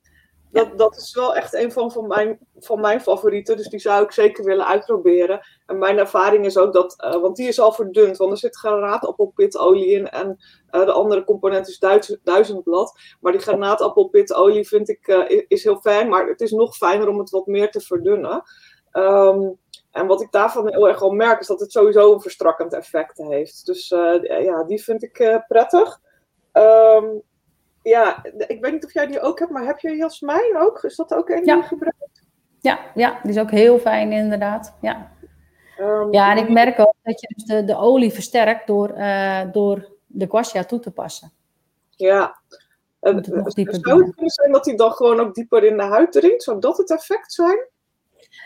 Dat, 0.52 0.78
dat 0.78 0.98
is 0.98 1.14
wel 1.14 1.36
echt 1.36 1.54
een 1.54 1.72
van, 1.72 1.92
van, 1.92 2.08
mijn, 2.08 2.40
van 2.60 2.82
mijn 2.82 3.02
favorieten. 3.02 3.58
Dus 3.58 3.68
die 3.68 3.80
zou 3.80 4.04
ik 4.04 4.12
zeker 4.12 4.44
willen 4.44 4.68
uitproberen. 4.68 5.42
En 5.66 5.78
mijn 5.78 5.98
ervaring 5.98 6.46
is 6.46 6.58
ook 6.58 6.74
dat, 6.74 6.96
uh, 7.06 7.22
want 7.22 7.36
die 7.36 7.48
is 7.48 7.60
al 7.60 7.72
verdund. 7.72 8.18
Want 8.18 8.32
er 8.32 8.38
zit 8.38 8.58
granaatappelpitolie 8.58 9.88
in. 9.88 10.10
En 10.10 10.38
uh, 10.72 10.86
de 10.86 10.92
andere 10.92 11.24
component 11.24 11.68
is 11.68 11.80
duizend, 11.80 12.20
duizendblad. 12.24 13.00
Maar 13.20 13.32
die 13.32 13.42
granaatappelpitolie 13.42 14.68
vind 14.68 14.90
ik 14.90 15.08
uh, 15.08 15.42
is 15.48 15.64
heel 15.64 15.80
fijn. 15.80 16.10
Maar 16.10 16.28
het 16.28 16.42
is 16.42 16.52
nog 16.52 16.76
fijner 16.76 17.08
om 17.08 17.20
het 17.20 17.30
wat 17.30 17.48
meer 17.48 17.72
te 17.72 17.82
verdunnen. 17.82 18.44
Um, 18.94 19.58
en 19.92 20.08
wat 20.08 20.22
ik 20.22 20.32
daarvan 20.32 20.72
heel 20.72 20.88
erg 20.88 21.02
al 21.02 21.12
merk, 21.12 21.40
is 21.40 21.48
dat 21.48 21.60
het 21.60 21.72
sowieso 21.72 22.14
een 22.14 22.22
verstrakkend 22.22 22.74
effect 22.74 23.18
heeft. 23.18 23.66
Dus 23.66 23.88
ja, 24.24 24.64
die 24.64 24.84
vind 24.84 25.04
ik 25.04 25.44
prettig. 25.48 26.00
Um, 26.54 27.22
ja, 27.84 28.24
ik 28.24 28.62
weet 28.62 28.72
niet 28.72 28.86
of 28.86 28.94
jij 28.94 29.08
die 29.08 29.22
ook 29.22 29.40
hebt, 29.40 29.52
maar 29.52 29.66
heb 29.66 29.80
je 29.80 29.96
Jasmijn 29.96 30.58
ook? 30.58 30.84
Is 30.84 30.96
dat 30.96 31.14
ook 31.14 31.30
een 31.30 31.44
die 31.44 31.56
je 31.56 31.62
gebruikt? 31.62 32.24
Ja, 32.60 32.80
ja, 32.96 33.20
die 33.22 33.32
is 33.32 33.40
ook 33.40 33.52
heel 33.52 33.80
fijn 33.80 34.12
inderdaad. 34.12 34.76
Ja, 34.82 35.12
um, 35.80 36.14
ja 36.14 36.32
en 36.32 36.38
ik 36.38 36.50
merk 36.50 36.80
ook 36.80 36.94
dat 37.04 37.22
je 37.22 37.34
dus 37.36 37.46
de, 37.46 37.64
de 37.64 37.78
olie 37.78 38.14
versterkt 38.14 38.68
door, 38.68 38.98
uh, 38.98 39.42
door 39.52 39.88
de 40.06 40.28
guasha 40.30 40.64
toe 40.64 40.80
te 40.80 40.92
passen. 40.92 41.32
Ja, 41.90 42.40
het 43.00 43.28
nog 43.28 43.54
dieper 43.54 43.78
zou 43.82 44.04
het 44.04 44.14
kunnen 44.14 44.32
zijn 44.32 44.52
dat 44.52 44.66
hij 44.66 44.76
dan 44.76 44.92
gewoon 44.92 45.20
ook 45.20 45.34
dieper 45.36 45.64
in 45.64 45.78
de 45.78 45.84
huid 45.84 46.12
dringt? 46.12 46.44
Zou 46.44 46.60
dat 46.60 46.78
het 46.78 46.92
effect 46.92 47.34
zijn? 47.34 47.68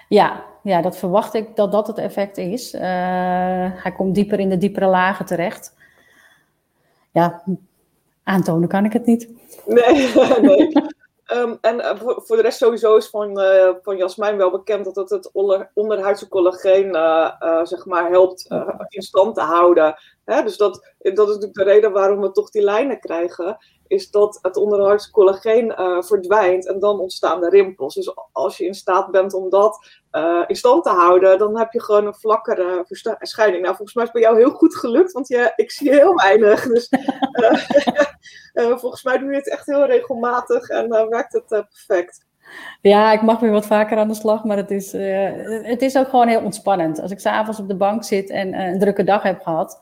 Ja, 0.07 0.43
ja, 0.63 0.81
dat 0.81 0.97
verwacht 0.97 1.33
ik 1.33 1.55
dat 1.55 1.71
dat 1.71 1.87
het 1.87 1.97
effect 1.97 2.37
is. 2.37 2.73
Uh, 2.73 2.81
hij 3.83 3.91
komt 3.95 4.15
dieper 4.15 4.39
in 4.39 4.49
de 4.49 4.57
diepere 4.57 4.85
lagen 4.85 5.25
terecht. 5.25 5.75
Ja, 7.11 7.43
Aantonen 8.23 8.67
kan 8.67 8.85
ik 8.85 8.93
het 8.93 9.05
niet. 9.05 9.29
Nee, 9.65 10.13
nee. 10.41 10.71
Um, 11.33 11.57
en 11.61 11.75
uh, 11.75 11.95
voor, 11.95 12.35
de 12.35 12.41
rest 12.41 12.57
sowieso 12.57 12.95
is 12.95 13.09
van, 13.09 13.39
uh, 13.39 13.69
van 13.81 13.97
Jasmijn 13.97 14.37
wel 14.37 14.51
bekend 14.51 14.85
dat 14.85 14.95
het 14.95 15.09
het 15.09 15.29
onder, 15.31 15.71
onderhuidse 15.73 16.27
collageen 16.27 16.93
zeg 17.63 17.85
maar 17.85 18.09
helpt 18.09 18.47
in 18.87 19.01
stand 19.01 19.35
te 19.35 19.41
houden. 19.41 19.95
Hè? 20.25 20.43
Dus 20.43 20.57
dat, 20.57 20.93
dat 20.99 21.29
is 21.29 21.33
natuurlijk 21.33 21.53
de 21.53 21.63
reden 21.63 21.91
waarom 21.91 22.21
we 22.21 22.31
toch 22.31 22.49
die 22.49 22.63
lijnen 22.63 22.99
krijgen 22.99 23.57
is 23.93 24.11
dat 24.11 24.39
het 24.41 24.57
onderhuidse 24.57 25.11
collageen 25.11 25.73
uh, 25.79 26.01
verdwijnt 26.01 26.67
en 26.67 26.79
dan 26.79 26.99
ontstaan 26.99 27.41
de 27.41 27.49
rimpels. 27.49 27.95
Dus 27.95 28.15
als 28.31 28.57
je 28.57 28.65
in 28.65 28.73
staat 28.73 29.11
bent 29.11 29.33
om 29.33 29.49
dat 29.49 29.87
uh, 30.11 30.43
in 30.47 30.55
stand 30.55 30.83
te 30.83 30.89
houden, 30.89 31.37
dan 31.37 31.57
heb 31.57 31.71
je 31.71 31.81
gewoon 31.81 32.05
een 32.05 32.15
vlakkere 32.15 32.85
verschijning. 33.17 33.61
Nou, 33.61 33.75
volgens 33.75 33.93
mij 33.93 34.03
is 34.03 34.09
het 34.11 34.21
bij 34.21 34.21
jou 34.21 34.37
heel 34.37 34.51
goed 34.51 34.75
gelukt, 34.75 35.11
want 35.11 35.27
je, 35.27 35.53
ik 35.55 35.71
zie 35.71 35.91
heel 35.91 36.15
weinig. 36.15 36.65
Dus 36.73 36.89
uh, 38.53 38.77
volgens 38.81 39.03
mij 39.03 39.17
doe 39.17 39.29
je 39.29 39.35
het 39.35 39.49
echt 39.49 39.65
heel 39.65 39.85
regelmatig 39.85 40.69
en 40.69 40.89
werkt 41.09 41.33
het 41.33 41.47
perfect. 41.47 42.25
Ja, 42.81 43.11
ik 43.11 43.21
mag 43.21 43.39
weer 43.39 43.51
wat 43.51 43.65
vaker 43.65 43.97
aan 43.97 44.07
de 44.07 44.13
slag, 44.13 44.43
maar 44.43 44.57
het 44.57 44.71
is, 44.71 44.91
het 44.91 45.81
is 45.81 45.97
ook 45.97 46.09
gewoon 46.09 46.27
heel 46.27 46.41
ontspannend. 46.41 47.01
Als 47.01 47.11
ik 47.11 47.19
s'avonds 47.19 47.59
op 47.59 47.67
de 47.67 47.75
bank 47.75 48.03
zit 48.03 48.29
en 48.29 48.53
een 48.53 48.79
drukke 48.79 49.03
dag 49.03 49.23
heb 49.23 49.41
gehad, 49.41 49.81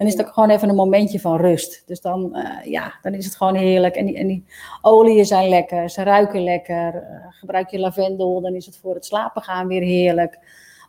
dan 0.00 0.08
is 0.08 0.14
het 0.14 0.26
ook 0.26 0.32
gewoon 0.32 0.50
even 0.50 0.68
een 0.68 0.74
momentje 0.74 1.20
van 1.20 1.36
rust. 1.36 1.82
Dus 1.86 2.00
dan, 2.00 2.30
uh, 2.32 2.72
ja, 2.72 2.94
dan 3.02 3.14
is 3.14 3.24
het 3.24 3.36
gewoon 3.36 3.54
heerlijk. 3.54 3.94
En 3.96 4.06
die, 4.06 4.16
en 4.16 4.26
die 4.26 4.44
oliën 4.82 5.24
zijn 5.26 5.48
lekker, 5.48 5.90
ze 5.90 6.02
ruiken 6.02 6.42
lekker. 6.44 6.94
Uh, 6.94 7.26
gebruik 7.30 7.70
je 7.70 7.78
lavendel, 7.78 8.40
dan 8.40 8.54
is 8.54 8.66
het 8.66 8.76
voor 8.76 8.94
het 8.94 9.04
slapen 9.04 9.42
gaan 9.42 9.66
weer 9.66 9.82
heerlijk. 9.82 10.38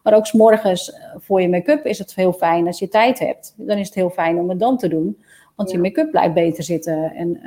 Maar 0.03 0.13
ook 0.15 0.25
s'morgens 0.25 0.89
uh, 0.89 0.95
voor 1.17 1.41
je 1.41 1.49
make-up 1.49 1.85
is 1.85 1.97
het 1.97 2.15
heel 2.15 2.33
fijn 2.33 2.67
als 2.67 2.79
je 2.79 2.87
tijd 2.87 3.19
hebt. 3.19 3.53
Dan 3.57 3.77
is 3.77 3.85
het 3.85 3.95
heel 3.95 4.09
fijn 4.09 4.39
om 4.39 4.49
het 4.49 4.59
dan 4.59 4.77
te 4.77 4.87
doen. 4.87 5.23
Want 5.55 5.69
ja. 5.69 5.75
je 5.75 5.81
make-up 5.81 6.11
blijft 6.11 6.33
beter 6.33 6.63
zitten. 6.63 7.13
En 7.15 7.39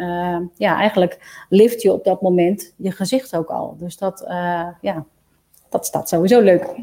ja, 0.56 0.78
eigenlijk 0.78 1.44
lift 1.48 1.82
je 1.82 1.92
op 1.92 2.04
dat 2.04 2.22
moment 2.22 2.74
je 2.76 2.90
gezicht 2.90 3.36
ook 3.36 3.50
al. 3.50 3.76
Dus 3.78 3.96
dat, 3.96 4.24
ja, 4.80 5.04
dat 5.68 5.86
staat 5.86 6.08
sowieso 6.08 6.40
leuk. 6.40 6.74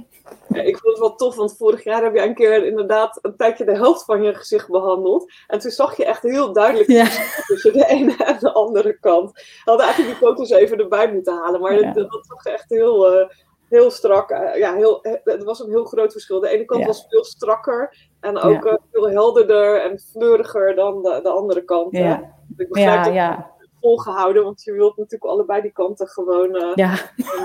Ja, 0.48 0.62
ik 0.62 0.78
vond 0.78 0.94
het 0.94 1.00
wel 1.00 1.16
tof, 1.16 1.36
want 1.36 1.58
vorig 1.58 1.84
jaar 1.84 2.04
heb 2.04 2.16
je 2.16 2.22
een 2.22 2.36
keer 2.36 2.66
inderdaad 2.66 3.20
een 3.22 3.36
tijdje 3.36 3.66
de 3.66 3.76
helft 3.76 4.06
van 4.06 4.24
je 4.24 4.34
gezicht 4.34 4.70
behandeld. 4.70 5.32
En 5.48 5.60
toen 5.60 5.72
zag 5.72 5.98
je 5.98 6.06
echt 6.06 6.22
heel 6.22 6.54
duidelijk 6.54 6.90
ja. 6.90 7.06
tussen 7.46 7.74
de 7.74 7.86
ene 7.86 8.16
en 8.24 8.38
de 8.40 8.54
andere 8.54 9.00
kant. 9.00 9.32
We 9.32 9.62
hadden 9.64 9.86
eigenlijk 9.86 10.20
die 10.20 10.28
foto's 10.28 10.50
even 10.50 10.78
erbij 10.78 11.14
moeten 11.14 11.34
halen, 11.34 11.62
maar 11.62 11.74
ja. 11.74 11.92
dat, 11.92 12.12
dat 12.12 12.26
zag 12.28 12.54
echt 12.54 12.70
heel, 12.70 13.20
uh, 13.20 13.28
heel 13.70 13.92
strak. 13.92 14.32
Uh, 14.32 14.56
ja, 14.56 14.74
heel, 14.76 15.00
het 15.24 15.44
was 15.44 15.60
een 15.60 15.70
heel 15.70 15.86
groot 15.86 16.12
verschil. 16.12 16.40
De 16.40 16.50
ene 16.50 16.66
kant 16.66 16.86
was 16.86 17.06
veel 17.10 17.24
strakker 17.24 18.10
en 18.20 18.38
ook 18.38 18.66
uh, 18.66 18.74
veel 18.92 19.10
helderder 19.10 19.82
en 19.82 20.00
fleuriger 20.00 20.76
dan 20.76 21.02
de, 21.02 21.20
de 21.24 21.30
andere 21.30 21.64
kant. 21.64 21.98
Ja, 21.98 22.36
ik 22.58 22.70
begrijp 22.70 23.06
ja, 23.06 23.12
ja. 23.12 23.52
volgehouden, 23.82 24.44
want 24.44 24.64
je 24.64 24.72
wilt 24.72 24.98
natuurlijk 24.98 25.32
allebei 25.32 25.62
die 25.62 25.72
kanten 25.72 26.08
gewoon 26.08 26.74
ja. 26.76 26.96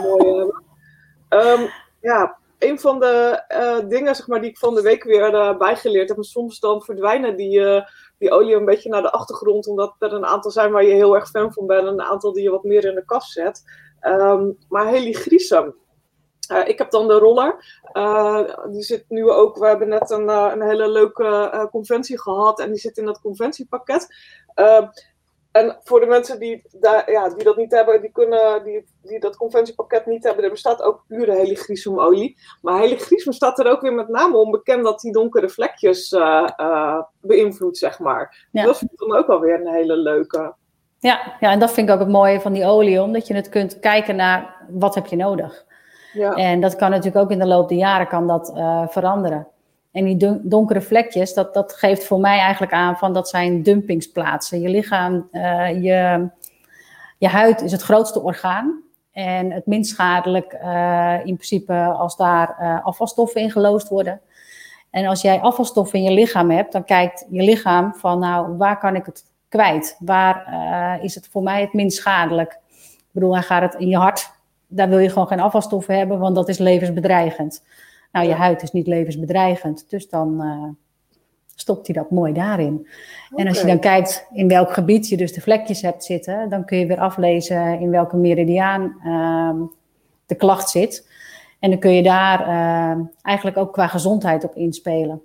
mooi 0.02 0.36
hebben. 0.36 0.64
Um, 1.28 1.70
ja, 2.00 2.38
een 2.58 2.80
van 2.80 3.00
de 3.00 3.44
uh, 3.48 3.88
dingen 3.88 4.14
zeg 4.14 4.26
maar, 4.26 4.40
die 4.40 4.50
ik 4.50 4.58
van 4.58 4.74
de 4.74 4.82
week 4.82 5.04
weer 5.04 5.34
uh, 5.34 5.56
bijgeleerd 5.56 6.08
heb. 6.08 6.24
Soms 6.24 6.60
dan 6.60 6.82
verdwijnen 6.82 7.36
die, 7.36 7.58
uh, 7.58 7.82
die 8.18 8.30
olie 8.30 8.54
een 8.54 8.64
beetje 8.64 8.88
naar 8.88 9.02
de 9.02 9.10
achtergrond. 9.10 9.66
Omdat 9.66 9.94
er 9.98 10.12
een 10.12 10.26
aantal 10.26 10.50
zijn 10.50 10.72
waar 10.72 10.84
je 10.84 10.94
heel 10.94 11.14
erg 11.14 11.28
fan 11.28 11.52
van 11.52 11.66
bent. 11.66 11.86
En 11.86 11.92
een 11.92 12.02
aantal 12.02 12.32
die 12.32 12.42
je 12.42 12.50
wat 12.50 12.64
meer 12.64 12.84
in 12.84 12.94
de 12.94 13.04
kast 13.04 13.32
zet. 13.32 13.62
Um, 14.02 14.58
maar 14.68 14.86
heligrisum. 14.86 15.74
ik 16.64 16.78
heb 16.78 16.90
dan 16.90 17.08
de 17.08 17.18
roller. 17.18 17.64
die 18.70 18.82
zit 18.82 19.04
nu 19.08 19.30
ook. 19.30 19.58
We 19.58 19.66
hebben 19.66 19.88
net 19.88 20.10
een, 20.10 20.28
een 20.28 20.62
hele 20.62 20.88
leuke 20.88 21.68
conventie 21.70 22.20
gehad. 22.20 22.60
En 22.60 22.70
die 22.70 22.80
zit 22.80 22.98
in 22.98 23.04
dat 23.04 23.20
conventiepakket. 23.20 24.08
En 25.56 25.78
voor 25.82 26.00
de 26.00 26.06
mensen 26.06 26.38
die, 26.38 26.62
daar, 26.72 27.10
ja, 27.10 27.28
die 27.28 27.44
dat 27.44 27.56
niet 27.56 27.70
hebben, 27.70 28.00
die, 28.00 28.12
kunnen, 28.12 28.64
die, 28.64 28.84
die 29.02 29.20
dat 29.20 29.36
conventiepakket 29.36 30.06
niet 30.06 30.24
hebben, 30.24 30.44
er 30.44 30.50
bestaat 30.50 30.82
ook 30.82 31.04
pure 31.08 31.32
heligrisum-olie. 31.32 32.36
Maar 32.62 32.78
heligrisum 32.78 33.32
staat 33.32 33.58
er 33.58 33.70
ook 33.70 33.80
weer 33.80 33.92
met 33.92 34.08
name 34.08 34.36
onbekend 34.36 34.84
dat 34.84 35.00
die 35.00 35.12
donkere 35.12 35.48
vlekjes 35.48 36.12
uh, 36.12 36.48
uh, 36.56 37.02
beïnvloedt, 37.20 37.78
zeg 37.78 37.98
maar. 37.98 38.46
Ja. 38.50 38.64
Dat 38.64 38.78
vind 38.78 38.92
ik 38.92 38.98
dan 38.98 39.16
ook 39.16 39.28
alweer 39.28 39.60
een 39.60 39.74
hele 39.74 39.96
leuke. 39.96 40.54
Ja, 40.98 41.36
ja, 41.40 41.50
en 41.50 41.58
dat 41.58 41.72
vind 41.72 41.88
ik 41.88 41.94
ook 41.94 42.00
het 42.00 42.08
mooie 42.08 42.40
van 42.40 42.52
die 42.52 42.64
olie, 42.64 43.02
omdat 43.02 43.26
je 43.26 43.34
het 43.34 43.48
kunt 43.48 43.80
kijken 43.80 44.16
naar 44.16 44.66
wat 44.68 44.94
heb 44.94 45.06
je 45.06 45.16
nodig. 45.16 45.64
Ja. 46.12 46.34
En 46.34 46.60
dat 46.60 46.76
kan 46.76 46.90
natuurlijk 46.90 47.24
ook 47.24 47.30
in 47.30 47.38
de 47.38 47.46
loop 47.46 47.68
der 47.68 47.78
jaren 47.78 48.08
kan 48.08 48.26
dat, 48.26 48.52
uh, 48.56 48.88
veranderen. 48.88 49.48
En 49.96 50.04
die 50.04 50.40
donkere 50.42 50.80
vlekjes, 50.80 51.34
dat, 51.34 51.54
dat 51.54 51.72
geeft 51.72 52.04
voor 52.04 52.20
mij 52.20 52.38
eigenlijk 52.38 52.72
aan 52.72 52.96
van 52.96 53.12
dat 53.12 53.28
zijn 53.28 53.62
dumpingsplaatsen. 53.62 54.60
Je 54.60 54.68
lichaam, 54.68 55.28
uh, 55.32 55.82
je, 55.82 56.28
je 57.18 57.28
huid 57.28 57.60
is 57.60 57.72
het 57.72 57.82
grootste 57.82 58.22
orgaan. 58.22 58.82
En 59.12 59.50
het 59.50 59.66
minst 59.66 59.90
schadelijk 59.90 60.52
uh, 60.52 61.14
in 61.18 61.34
principe 61.34 61.74
als 61.74 62.16
daar 62.16 62.56
uh, 62.60 62.84
afvalstoffen 62.86 63.40
in 63.40 63.50
geloosd 63.50 63.88
worden. 63.88 64.20
En 64.90 65.06
als 65.06 65.22
jij 65.22 65.40
afvalstoffen 65.40 65.98
in 65.98 66.04
je 66.04 66.20
lichaam 66.20 66.50
hebt, 66.50 66.72
dan 66.72 66.84
kijkt 66.84 67.26
je 67.30 67.42
lichaam 67.42 67.94
van 67.94 68.18
nou, 68.18 68.56
waar 68.56 68.78
kan 68.78 68.94
ik 68.94 69.06
het 69.06 69.24
kwijt? 69.48 69.96
Waar 69.98 70.98
is 71.02 71.14
het 71.14 71.28
voor 71.28 71.42
mij 71.42 71.60
het 71.60 71.72
minst 71.72 71.96
schadelijk? 71.96 72.58
Ik 72.80 73.10
bedoel, 73.12 73.32
dan 73.32 73.42
gaat 73.42 73.62
het 73.72 73.80
in 73.80 73.88
je 73.88 73.96
hart. 73.96 74.30
Daar 74.66 74.88
wil 74.88 74.98
je 74.98 75.08
gewoon 75.08 75.28
geen 75.28 75.40
afvalstoffen 75.40 75.96
hebben, 75.98 76.18
want 76.18 76.34
dat 76.34 76.48
is 76.48 76.58
levensbedreigend. 76.58 77.62
Nou, 78.16 78.28
je 78.28 78.34
huid 78.34 78.62
is 78.62 78.72
niet 78.72 78.86
levensbedreigend, 78.86 79.90
dus 79.90 80.08
dan 80.08 80.42
uh, 80.42 80.68
stopt 81.54 81.86
hij 81.86 81.96
dat 81.96 82.10
mooi 82.10 82.32
daarin. 82.32 82.88
En 83.34 83.48
als 83.48 83.60
je 83.60 83.66
dan 83.66 83.78
kijkt 83.78 84.26
in 84.32 84.48
welk 84.48 84.72
gebied 84.72 85.08
je 85.08 85.16
dus 85.16 85.32
de 85.32 85.40
vlekjes 85.40 85.82
hebt 85.82 86.04
zitten, 86.04 86.48
dan 86.48 86.64
kun 86.64 86.78
je 86.78 86.86
weer 86.86 86.98
aflezen 86.98 87.80
in 87.80 87.90
welke 87.90 88.16
meridiaan 88.16 89.00
uh, 89.04 89.68
de 90.26 90.34
klacht 90.34 90.70
zit. 90.70 91.08
En 91.60 91.70
dan 91.70 91.78
kun 91.78 91.92
je 91.92 92.02
daar 92.02 92.40
uh, 92.40 93.04
eigenlijk 93.22 93.56
ook 93.56 93.72
qua 93.72 93.86
gezondheid 93.86 94.44
op 94.44 94.54
inspelen. 94.54 95.22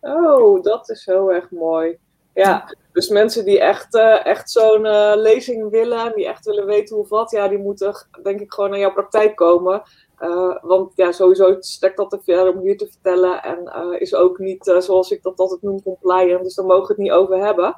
Oh, 0.00 0.62
dat 0.62 0.90
is 0.90 1.06
heel 1.06 1.32
erg 1.32 1.50
mooi. 1.50 1.98
Ja, 2.34 2.74
dus 2.92 3.08
mensen 3.08 3.44
die 3.44 3.60
echt, 3.60 3.94
uh, 3.94 4.26
echt 4.26 4.50
zo'n 4.50 4.84
uh, 4.84 5.12
lezing 5.14 5.70
willen, 5.70 6.12
die 6.14 6.28
echt 6.28 6.44
willen 6.44 6.66
weten 6.66 6.96
hoe 6.96 7.08
wat, 7.08 7.30
ja, 7.30 7.48
die 7.48 7.58
moeten 7.58 7.94
denk 8.22 8.40
ik 8.40 8.52
gewoon 8.52 8.70
naar 8.70 8.78
jouw 8.78 8.92
praktijk 8.92 9.36
komen. 9.36 9.82
Uh, 10.20 10.56
want 10.60 10.92
ja, 10.94 11.12
sowieso 11.12 11.56
strekt 11.60 11.96
dat 11.96 12.10
te 12.10 12.20
ver 12.22 12.48
om 12.54 12.60
hier 12.60 12.76
te 12.76 12.88
vertellen. 12.90 13.42
En 13.42 13.72
uh, 13.76 14.00
is 14.00 14.14
ook 14.14 14.38
niet, 14.38 14.66
uh, 14.66 14.80
zoals 14.80 15.10
ik 15.10 15.22
dat 15.22 15.38
altijd 15.38 15.62
noem, 15.62 15.82
compliant. 15.82 16.42
Dus 16.42 16.54
daar 16.54 16.66
mogen 16.66 16.82
we 16.82 16.92
het 16.92 17.02
niet 17.02 17.10
over 17.10 17.44
hebben. 17.44 17.74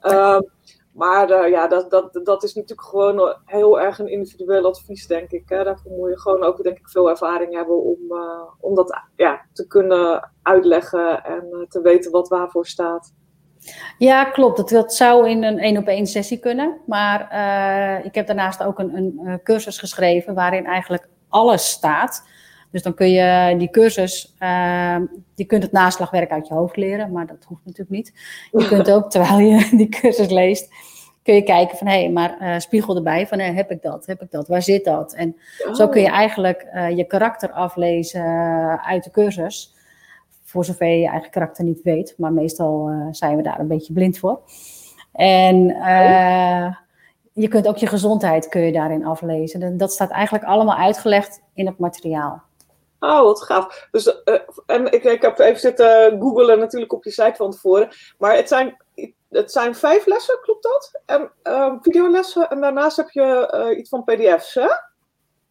Ehm, 0.00 0.40
maar 0.92 1.50
ja, 1.50 1.68
dat, 1.68 1.90
dat, 1.90 2.20
dat 2.24 2.42
is 2.42 2.54
natuurlijk 2.54 2.88
gewoon 2.88 3.36
heel 3.44 3.80
erg 3.80 3.98
een 3.98 4.08
individueel 4.08 4.66
advies, 4.66 5.06
denk 5.06 5.30
ik. 5.30 5.42
Hè. 5.48 5.64
Daarvoor 5.64 5.92
moet 5.92 6.10
je 6.10 6.20
gewoon 6.20 6.42
ook, 6.42 6.62
denk 6.62 6.78
ik, 6.78 6.88
veel 6.88 7.10
ervaring 7.10 7.54
hebben 7.54 7.82
om, 7.82 7.98
om 8.60 8.74
dat 8.74 9.02
ja, 9.16 9.46
te 9.52 9.66
kunnen 9.66 10.30
uitleggen 10.42 11.24
en 11.24 11.66
te 11.68 11.80
weten 11.80 12.10
wat 12.10 12.28
waarvoor 12.28 12.66
staat. 12.66 13.12
Ja, 13.98 14.24
klopt. 14.24 14.56
Dat, 14.56 14.68
dat 14.68 14.94
zou 14.94 15.28
in 15.28 15.44
een 15.44 15.58
één 15.58 15.76
op 15.76 15.86
één 15.86 16.06
sessie 16.06 16.38
kunnen. 16.38 16.80
Maar 16.86 17.20
ik 18.04 18.14
heb 18.14 18.26
daarnaast 18.26 18.62
ook 18.62 18.78
een, 18.78 18.96
een 18.96 19.40
cursus 19.42 19.78
geschreven 19.78 20.34
waarin 20.34 20.66
eigenlijk 20.66 21.08
alles 21.30 21.70
staat. 21.70 22.28
Dus 22.70 22.82
dan 22.82 22.94
kun 22.94 23.10
je 23.10 23.54
die 23.58 23.70
cursus, 23.70 24.34
uh, 24.38 24.96
je 25.34 25.44
kunt 25.44 25.62
het 25.62 25.72
naslagwerk 25.72 26.30
uit 26.30 26.48
je 26.48 26.54
hoofd 26.54 26.76
leren, 26.76 27.12
maar 27.12 27.26
dat 27.26 27.44
hoeft 27.44 27.64
natuurlijk 27.64 27.90
niet. 27.90 28.12
Je 28.52 28.68
kunt 28.68 28.90
ook, 28.90 29.10
terwijl 29.10 29.38
je 29.38 29.76
die 29.76 29.88
cursus 29.88 30.28
leest, 30.28 30.68
kun 31.22 31.34
je 31.34 31.42
kijken 31.42 31.78
van, 31.78 31.86
hé, 31.86 32.00
hey, 32.00 32.10
maar 32.10 32.36
uh, 32.40 32.58
spiegel 32.58 32.96
erbij 32.96 33.26
van, 33.26 33.38
hey, 33.38 33.52
heb 33.52 33.70
ik 33.70 33.82
dat, 33.82 34.06
heb 34.06 34.22
ik 34.22 34.30
dat, 34.30 34.48
waar 34.48 34.62
zit 34.62 34.84
dat? 34.84 35.14
En 35.14 35.36
zo 35.72 35.88
kun 35.88 36.00
je 36.00 36.08
oh. 36.08 36.14
eigenlijk 36.14 36.66
uh, 36.74 36.96
je 36.96 37.04
karakter 37.04 37.50
aflezen 37.50 38.24
uit 38.84 39.04
de 39.04 39.10
cursus, 39.10 39.74
voor 40.44 40.64
zover 40.64 40.86
je 40.86 40.98
je 40.98 41.08
eigen 41.08 41.30
karakter 41.30 41.64
niet 41.64 41.82
weet, 41.82 42.14
maar 42.16 42.32
meestal 42.32 42.90
zijn 43.10 43.36
we 43.36 43.42
daar 43.42 43.60
een 43.60 43.68
beetje 43.68 43.92
blind 43.92 44.18
voor. 44.18 44.40
En... 45.12 45.70
Oh 45.70 46.88
je 47.40 47.48
kunt 47.48 47.68
ook 47.68 47.76
je 47.76 47.86
gezondheid 47.86 48.48
kun 48.48 48.60
je 48.60 48.72
daarin 48.72 49.06
aflezen. 49.06 49.76
Dat 49.76 49.92
staat 49.92 50.10
eigenlijk 50.10 50.44
allemaal 50.44 50.76
uitgelegd 50.76 51.42
in 51.54 51.66
het 51.66 51.78
materiaal. 51.78 52.42
Oh, 53.00 53.20
wat 53.20 53.42
gaaf. 53.42 53.88
Dus, 53.90 54.06
uh, 54.06 54.34
en 54.66 54.92
ik, 54.92 55.04
ik 55.04 55.22
heb 55.22 55.38
even 55.38 55.60
zitten 55.60 56.20
googlen 56.20 56.58
natuurlijk 56.58 56.92
op 56.92 57.04
je 57.04 57.10
site 57.10 57.34
van 57.36 57.50
tevoren. 57.50 57.88
Maar 58.18 58.36
het 58.36 58.48
zijn, 58.48 58.76
het 59.28 59.52
zijn 59.52 59.74
vijf 59.74 60.06
lessen, 60.06 60.38
klopt 60.42 60.62
dat? 60.62 61.00
En 61.06 61.30
uh, 61.42 61.72
videolessen 61.80 62.48
en 62.50 62.60
daarnaast 62.60 62.96
heb 62.96 63.10
je 63.10 63.54
uh, 63.70 63.78
iets 63.78 63.88
van 63.88 64.04
pdf's, 64.04 64.54
hè? 64.54 64.68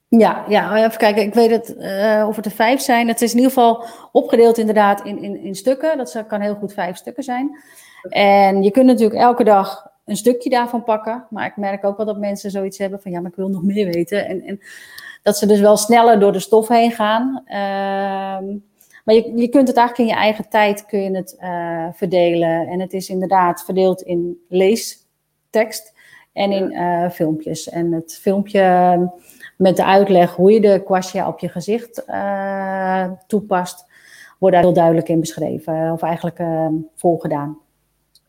Ja, 0.08 0.45
ja, 0.47 0.86
even 0.86 0.97
kijken. 0.97 1.21
Ik 1.21 1.34
weet 1.34 1.49
het, 1.49 1.75
uh, 1.78 2.25
of 2.28 2.36
het 2.36 2.45
er 2.45 2.52
vijf 2.52 2.82
zijn. 2.82 3.08
Het 3.08 3.21
is 3.21 3.32
in 3.32 3.38
ieder 3.38 3.54
geval 3.54 3.86
opgedeeld 4.12 4.58
inderdaad 4.58 5.04
in, 5.04 5.23
in, 5.23 5.43
in 5.43 5.56
stukken. 5.56 5.97
Dat 5.97 6.23
kan 6.28 6.41
heel 6.41 6.56
goed 6.56 6.73
vijf 6.73 6.97
stukken 6.97 7.23
zijn. 7.23 7.60
En 8.10 8.63
je 8.63 8.71
kunt 8.71 8.86
natuurlijk 8.86 9.19
elke 9.19 9.43
dag 9.43 9.88
een 10.10 10.17
stukje 10.17 10.50
daarvan 10.50 10.84
pakken. 10.84 11.26
Maar 11.30 11.45
ik 11.45 11.58
merk 11.58 11.86
ook 11.86 11.98
wel 11.98 12.06
dat 12.06 12.17
mensen 12.17 12.52
zoiets 12.52 12.78
hebben 12.78 13.02
van 13.02 13.12
ja, 13.12 13.19
maar 13.19 13.30
ik 13.30 13.36
wil 13.36 13.48
nog 13.48 13.63
meer 13.63 13.91
weten. 13.91 14.26
En, 14.28 14.41
en 14.41 14.60
dat 15.24 15.38
ze 15.38 15.45
dus 15.45 15.60
wel 15.60 15.78
sneller 15.78 16.19
door 16.19 16.32
de 16.32 16.39
stof 16.39 16.67
heen 16.67 16.91
gaan. 16.91 17.41
Ehm, 17.45 18.58
maar 19.06 19.15
je, 19.15 19.32
je 19.36 19.50
kunt 19.50 19.67
het 19.67 19.78
eigenlijk 19.78 20.10
in 20.10 20.15
je 20.15 20.22
eigen 20.22 20.50
tijd 20.50 20.86
kun 20.86 21.02
je 21.02 21.15
het 21.15 21.38
uh, 21.39 21.88
verdelen. 21.93 22.67
En 22.67 22.80
het 22.80 22.93
is 22.93 23.10
inderdaad 23.10 23.63
verdeeld 23.63 24.02
in 24.02 24.45
leestekst 24.50 25.93
en 26.34 26.52
in 26.52 26.72
uh, 26.72 27.10
filmpjes. 27.10 27.69
En 27.69 27.91
het 27.91 28.19
filmpje 28.22 29.12
met 29.58 29.76
de 29.76 29.86
uitleg 29.86 30.36
hoe 30.36 30.52
je 30.52 30.62
de 30.62 30.82
kwastje 30.86 31.26
op 31.26 31.39
je 31.39 31.50
gezicht 31.50 32.04
uh, 32.08 33.12
toepast, 33.28 33.86
wordt 34.38 34.56
daar 34.56 34.63
heel 34.63 34.74
duidelijk 34.74 35.10
in 35.10 35.19
beschreven. 35.19 35.91
Of 35.91 36.02
eigenlijk 36.02 36.41
volgedaan. 36.95 37.58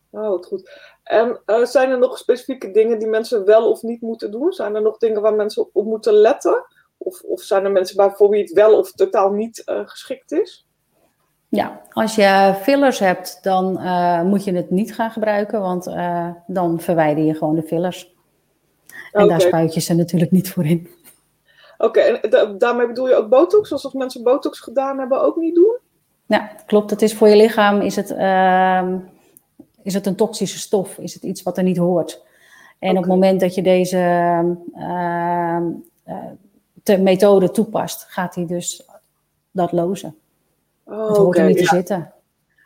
Oh, 0.09 0.29
wat 0.29 0.45
goed. 0.45 0.90
En 1.11 1.39
uh, 1.45 1.65
zijn 1.65 1.89
er 1.89 1.97
nog 1.97 2.17
specifieke 2.17 2.71
dingen 2.71 2.99
die 2.99 3.07
mensen 3.07 3.45
wel 3.45 3.69
of 3.69 3.81
niet 3.81 4.01
moeten 4.01 4.31
doen? 4.31 4.51
Zijn 4.51 4.75
er 4.75 4.81
nog 4.81 4.97
dingen 4.97 5.21
waar 5.21 5.33
mensen 5.33 5.67
op 5.73 5.85
moeten 5.85 6.13
letten? 6.13 6.65
Of, 6.97 7.21
of 7.21 7.41
zijn 7.41 7.65
er 7.65 7.71
mensen 7.71 8.11
voor 8.11 8.29
wie 8.29 8.41
het 8.41 8.51
wel 8.51 8.77
of 8.77 8.91
totaal 8.91 9.31
niet 9.31 9.63
uh, 9.65 9.81
geschikt 9.85 10.31
is? 10.31 10.67
Ja, 11.49 11.81
als 11.89 12.15
je 12.15 12.55
fillers 12.61 12.99
hebt, 12.99 13.39
dan 13.41 13.77
uh, 13.81 14.21
moet 14.21 14.43
je 14.43 14.53
het 14.53 14.69
niet 14.69 14.95
gaan 14.95 15.11
gebruiken, 15.11 15.61
want 15.61 15.83
dan 16.47 16.79
verwijder 16.79 17.23
je 17.23 17.33
gewoon 17.33 17.55
de 17.55 17.63
fillers. 17.63 18.15
En 19.11 19.23
okay. 19.23 19.27
daar 19.27 19.41
spuit 19.41 19.73
je 19.73 19.79
ze 19.79 19.95
natuurlijk 19.95 20.31
niet 20.31 20.51
voor 20.51 20.65
in. 20.65 20.89
Oké, 21.77 21.99
okay, 21.99 22.13
en 22.13 22.57
daarmee 22.57 22.87
bedoel 22.87 23.07
je 23.07 23.15
ook 23.15 23.29
botox? 23.29 23.71
Alsof 23.71 23.93
mensen 23.93 24.23
botox 24.23 24.59
gedaan 24.59 24.99
hebben, 24.99 25.21
ook 25.21 25.35
niet 25.35 25.55
doen? 25.55 25.77
Ja, 26.25 26.51
klopt. 26.65 26.89
Het 26.89 27.01
is 27.01 27.13
voor 27.13 27.27
je 27.27 27.35
lichaam 27.35 27.81
is 27.81 27.95
het 27.95 28.11
ehm, 28.11 28.97
is 29.83 29.93
het 29.93 30.05
een 30.05 30.15
toxische 30.15 30.59
stof? 30.59 30.97
Is 30.97 31.13
het 31.13 31.23
iets 31.23 31.43
wat 31.43 31.57
er 31.57 31.63
niet 31.63 31.77
hoort? 31.77 32.21
En 32.79 32.91
op 32.91 33.03
het 33.03 33.11
moment 33.11 33.39
dat 33.39 33.55
je 33.55 33.61
deze 33.61 33.97
uh, 34.77 35.59
uh, 36.87 36.99
methode 36.99 37.51
toepast, 37.51 38.03
gaat 38.03 38.35
hij 38.35 38.45
dus 38.45 38.85
dat 39.51 39.71
lozen. 39.71 40.15
Oh, 40.83 41.07
het 41.07 41.17
hoort 41.17 41.37
er 41.37 41.45
niet 41.45 41.57
te 41.57 41.65
zitten. 41.65 42.13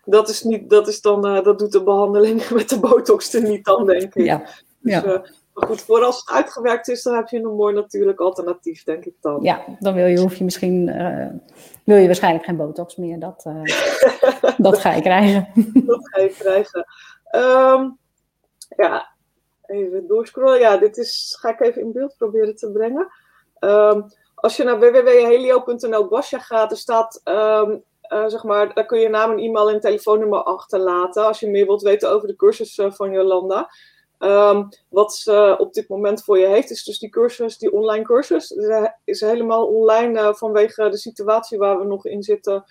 Dat 0.06 0.30
is, 0.30 0.44
niet, 0.44 0.70
dat 0.70 0.88
is 0.88 1.02
dan, 1.02 1.28
uh, 1.28 1.44
dat 1.44 1.60
doet 1.60 1.72
de 1.72 1.84
behandeling 1.84 2.50
met 2.50 2.70
de 2.70 2.80
botox 2.80 3.34
er 3.34 3.50
niet 3.50 3.66
dan, 3.66 3.86
denk 3.86 4.16
ik. 4.16 4.26
Ja. 4.26 4.38
Dus, 4.38 4.94
ja. 4.94 5.06
Uh, 5.06 5.20
maar 5.54 5.68
goed, 5.68 5.82
voor 5.82 6.04
als 6.04 6.20
het 6.20 6.30
uitgewerkt 6.30 6.88
is, 6.88 7.04
dan 7.04 7.16
heb 7.16 7.28
je 7.28 7.38
een 7.38 7.56
mooi 7.56 7.74
natuurlijk 7.74 8.20
alternatief, 8.20 8.84
denk 8.84 9.06
ik 9.06 9.14
dan. 9.22 9.42
Ja, 9.42 9.66
dan 9.80 9.94
wil 9.94 10.06
je, 10.06 10.20
hoef 10.20 10.36
je 10.36 10.44
misschien, 10.44 10.88
uh, 10.88 11.28
wil 11.86 11.98
je 11.98 12.06
waarschijnlijk 12.06 12.46
geen 12.46 12.58
botox 12.58 12.96
meer. 12.96 13.20
Dat, 13.20 13.46
uh, 13.48 13.64
dat 14.58 14.78
ga 14.80 14.94
je 14.94 15.02
krijgen. 15.02 15.48
dat 15.86 16.10
ga 16.10 16.22
je 16.22 16.30
krijgen. 16.30 16.86
Um, 17.36 17.98
ja, 18.78 19.08
even 19.66 20.08
doorscrollen. 20.08 20.60
Ja, 20.60 20.78
dit 20.78 20.98
is, 20.98 21.38
ga 21.40 21.50
ik 21.50 21.62
even 21.62 21.82
in 21.82 21.92
beeld 21.92 22.16
proberen 22.18 22.56
te 22.56 22.72
brengen. 22.72 23.08
Um, 23.60 24.06
als 24.36 24.58
je 24.58 24.64
naar 24.64 24.80
www.helio.nl 24.80 26.08
Basja 26.08 26.40
gaat, 26.40 26.72
er 26.72 26.78
staat, 26.78 27.22
um, 27.24 27.84
uh, 28.10 28.28
zeg 28.28 28.44
maar, 28.44 28.74
daar 28.74 28.86
kun 28.86 29.00
je 29.00 29.10
naam 29.10 29.32
en 29.32 29.38
e-mail 29.38 29.70
en 29.70 29.80
telefoonnummer 29.80 30.44
achterlaten 30.44 31.26
als 31.26 31.40
je 31.40 31.50
meer 31.50 31.66
wilt 31.66 31.82
weten 31.82 32.12
over 32.12 32.28
de 32.28 32.36
cursus 32.36 32.78
uh, 32.78 32.92
van 32.92 33.12
Jolanda. 33.12 33.70
Ehm, 34.20 34.64
wat 34.90 35.14
ze 35.14 35.56
op 35.60 35.74
dit 35.74 35.90
moment 35.90 36.24
voor 36.24 36.38
je 36.38 36.48
heeft, 36.48 36.72
is 36.72 36.84
dus 36.84 37.00
die 37.00 37.10
cursus, 37.10 37.58
die 37.58 37.72
online 37.72 38.04
cursus. 38.04 38.52
Is, 38.52 38.92
is 39.04 39.22
helemaal 39.22 39.66
online 39.66 40.36
vanwege 40.36 40.90
de 40.90 40.98
situatie 40.98 41.58
waar 41.58 41.80
we 41.80 41.86
nog 41.86 42.06
in 42.06 42.24
zitten. 42.24 42.64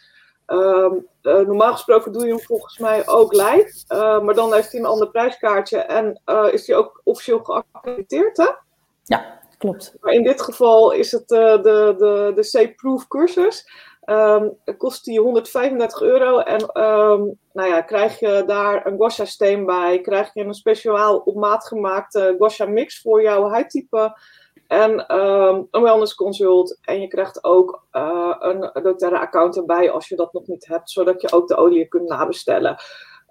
Ehm, 0.46 0.94
normaal 1.22 1.72
gesproken 1.72 2.12
doe 2.12 2.22
je 2.26 2.28
hem 2.28 2.40
volgens 2.40 2.78
mij 2.78 3.08
ook 3.08 3.32
live. 3.32 3.84
maar 4.22 4.34
dan 4.34 4.54
heeft 4.54 4.72
hij 4.72 4.80
een 4.80 4.86
ander 4.86 5.10
prijskaartje 5.10 5.78
en 5.78 6.20
is 6.52 6.66
hij 6.66 6.76
ook 6.76 7.00
officieel 7.04 7.38
geaccrediteerd, 7.38 8.36
hè? 8.36 8.48
Ja, 9.02 9.40
klopt. 9.58 9.94
Maar 10.00 10.12
in 10.12 10.22
dit 10.22 10.42
geval 10.42 10.92
is 10.92 11.12
het 11.12 11.28
de, 11.28 11.58
de, 11.62 12.32
de 12.34 12.66
C-proof 12.66 13.08
cursus. 13.08 13.66
Um, 14.06 14.56
kost 14.76 15.04
die 15.04 15.20
135 15.20 16.00
euro 16.00 16.38
en 16.38 16.60
um, 16.82 17.38
nou 17.52 17.68
ja, 17.68 17.80
krijg 17.80 18.18
je 18.18 18.42
daar 18.46 18.86
een 18.86 18.96
guasha 18.96 19.24
steen 19.24 19.66
bij, 19.66 20.00
krijg 20.00 20.34
je 20.34 20.44
een 20.44 20.54
speciaal 20.54 21.16
op 21.16 21.34
maat 21.34 21.66
gemaakte 21.66 22.34
guasha 22.38 22.66
mix 22.66 23.00
voor 23.00 23.22
jouw 23.22 23.48
huidtype 23.48 24.18
en 24.66 25.16
um, 25.20 25.68
een 25.70 25.82
wellness 25.82 26.14
consult 26.14 26.78
en 26.82 27.00
je 27.00 27.08
krijgt 27.08 27.44
ook 27.44 27.86
uh, 27.92 28.34
een 28.38 28.70
doTERRA 28.82 29.18
account 29.18 29.56
erbij 29.56 29.90
als 29.90 30.08
je 30.08 30.16
dat 30.16 30.32
nog 30.32 30.46
niet 30.46 30.66
hebt, 30.66 30.90
zodat 30.90 31.20
je 31.20 31.32
ook 31.32 31.48
de 31.48 31.56
olie 31.56 31.88
kunt 31.88 32.08
nabestellen. 32.08 32.76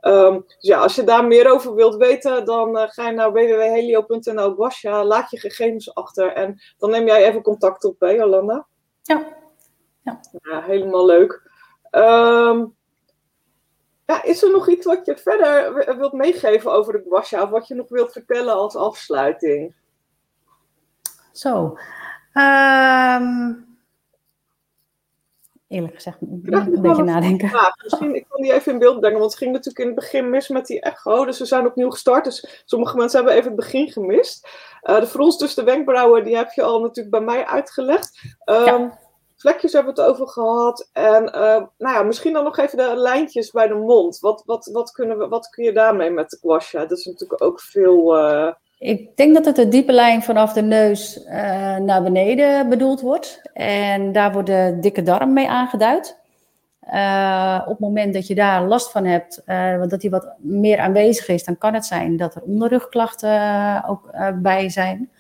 Dus 0.02 0.44
ja, 0.60 0.80
als 0.80 0.96
je 0.96 1.04
daar 1.04 1.26
meer 1.26 1.52
over 1.52 1.76
wilt 1.76 1.96
weten, 1.96 2.46
dan 2.46 2.78
uh, 2.78 2.84
ga 2.88 3.08
je 3.08 3.16
naar 3.16 3.32
www.helio.nl 3.32 4.54
guasha, 4.56 5.06
laat 5.06 5.32
je 5.32 5.40
gegevens 5.40 5.96
achter 5.96 6.34
en 6.34 6.62
dan 6.78 6.90
neem 6.90 7.06
jij 7.06 7.28
even 7.28 7.42
contact 7.42 7.84
op, 7.84 8.00
hè 8.00 8.10
Jolanda? 8.10 8.68
Ja, 9.02 9.43
ja. 10.04 10.20
ja 10.44 10.62
helemaal 10.62 11.06
leuk. 11.06 11.52
Um, 11.92 12.76
ja, 14.06 14.24
is 14.24 14.44
er 14.44 14.52
nog 14.52 14.70
iets 14.70 14.86
wat 14.86 15.06
je 15.06 15.18
verder 15.18 15.98
wilt 15.98 16.14
meegeven 16.14 16.72
over 16.72 16.94
de 16.94 17.06
guasha? 17.10 17.44
Of 17.44 17.50
wat 17.50 17.68
je 17.68 17.76
nog 17.76 17.90
wilt 17.90 18.12
vertellen 18.12 18.54
als 18.54 18.76
afsluiting? 18.76 19.76
Zo. 21.32 21.78
Um, 22.34 23.78
eerlijk 25.68 25.94
gezegd, 25.94 26.22
moet 26.22 26.48
ik 26.48 26.54
een 26.54 26.82
beetje 26.82 27.04
nadenken. 27.04 27.50
Ja, 27.50 27.76
misschien, 27.84 28.16
ik 28.16 28.26
kan 28.30 28.42
die 28.42 28.54
even 28.54 28.72
in 28.72 28.80
beeld 28.80 29.00
brengen, 29.00 29.20
want 29.20 29.32
het 29.32 29.40
ging 29.40 29.52
natuurlijk 29.52 29.80
in 29.80 29.92
het 29.92 29.96
begin 29.96 30.30
mis 30.30 30.48
met 30.48 30.66
die 30.66 30.82
echo. 30.82 31.26
Dus 31.26 31.40
we 31.40 31.46
zijn 31.46 31.66
opnieuw 31.66 31.90
gestart. 31.90 32.24
Dus 32.24 32.64
sommige 32.66 32.98
mensen 32.98 33.18
hebben 33.18 33.36
even 33.36 33.52
het 33.52 33.60
begin 33.60 33.92
gemist. 33.92 34.48
Uh, 34.84 35.00
de 35.00 35.08
frons 35.08 35.38
tussen 35.38 35.66
de 35.66 35.72
wenkbrauwen, 35.72 36.24
die 36.24 36.36
heb 36.36 36.52
je 36.52 36.62
al 36.62 36.82
natuurlijk 36.82 37.16
bij 37.16 37.22
mij 37.22 37.46
uitgelegd. 37.46 38.36
Um, 38.46 38.66
ja 38.66 39.02
vlekjes 39.44 39.74
hebben 39.74 39.96
we 39.96 40.02
het 40.02 40.10
over 40.10 40.28
gehad. 40.28 40.90
En 40.94 41.24
uh, 41.24 41.62
nou 41.78 41.96
ja, 41.96 42.04
misschien 42.04 42.34
dan 42.34 42.44
nog 42.44 42.58
even 42.58 42.78
de 42.78 42.94
lijntjes 42.96 43.52
bij 43.52 43.68
de 43.68 43.74
mond. 43.74 44.20
Wat, 44.20 44.44
wat, 44.46 44.70
wat, 44.74 44.92
kunnen 44.92 45.18
we, 45.18 45.28
wat 45.28 45.50
kun 45.50 45.64
je 45.64 45.74
daarmee 45.74 46.10
met 46.10 46.30
de 46.30 46.38
guasha? 46.42 46.86
Dat 46.86 46.98
is 46.98 47.06
natuurlijk 47.06 47.44
ook 47.44 47.62
veel... 47.62 48.18
Uh... 48.18 48.52
Ik 48.78 49.18
denk 49.18 49.34
dat 49.34 49.46
het 49.46 49.56
de 49.56 49.68
diepe 49.68 49.92
lijn 49.92 50.24
vanaf 50.24 50.54
de 50.54 50.62
neus 50.62 51.26
uh, 51.26 51.32
naar 51.78 52.04
beneden 52.04 52.70
bedoeld 52.70 53.02
wordt. 53.02 53.42
En 53.54 54.12
daar 54.12 54.32
wordt 54.32 54.48
de 54.48 54.78
dikke 54.82 55.04
darm 55.04 55.34
mee 55.34 55.50
aangeduid. 55.50 56.20
op 57.62 57.70
het 57.70 57.80
moment 57.80 58.14
dat 58.14 58.28
je 58.28 58.36
daar 58.36 58.68
last 58.68 58.92
van 58.92 59.06
hebt, 59.06 59.42
dat 59.90 60.02
die 60.02 60.10
wat 60.10 60.34
meer 60.38 60.80
aanwezig 60.80 61.28
is, 61.28 61.44
dan 61.44 61.58
kan 61.58 61.74
het 61.74 61.86
zijn 61.86 62.18
dat 62.18 62.36
er 62.36 62.42
onderrugklachten 62.42 63.84
ook 63.88 64.12
bij 64.42 64.70
zijn. 64.70 65.12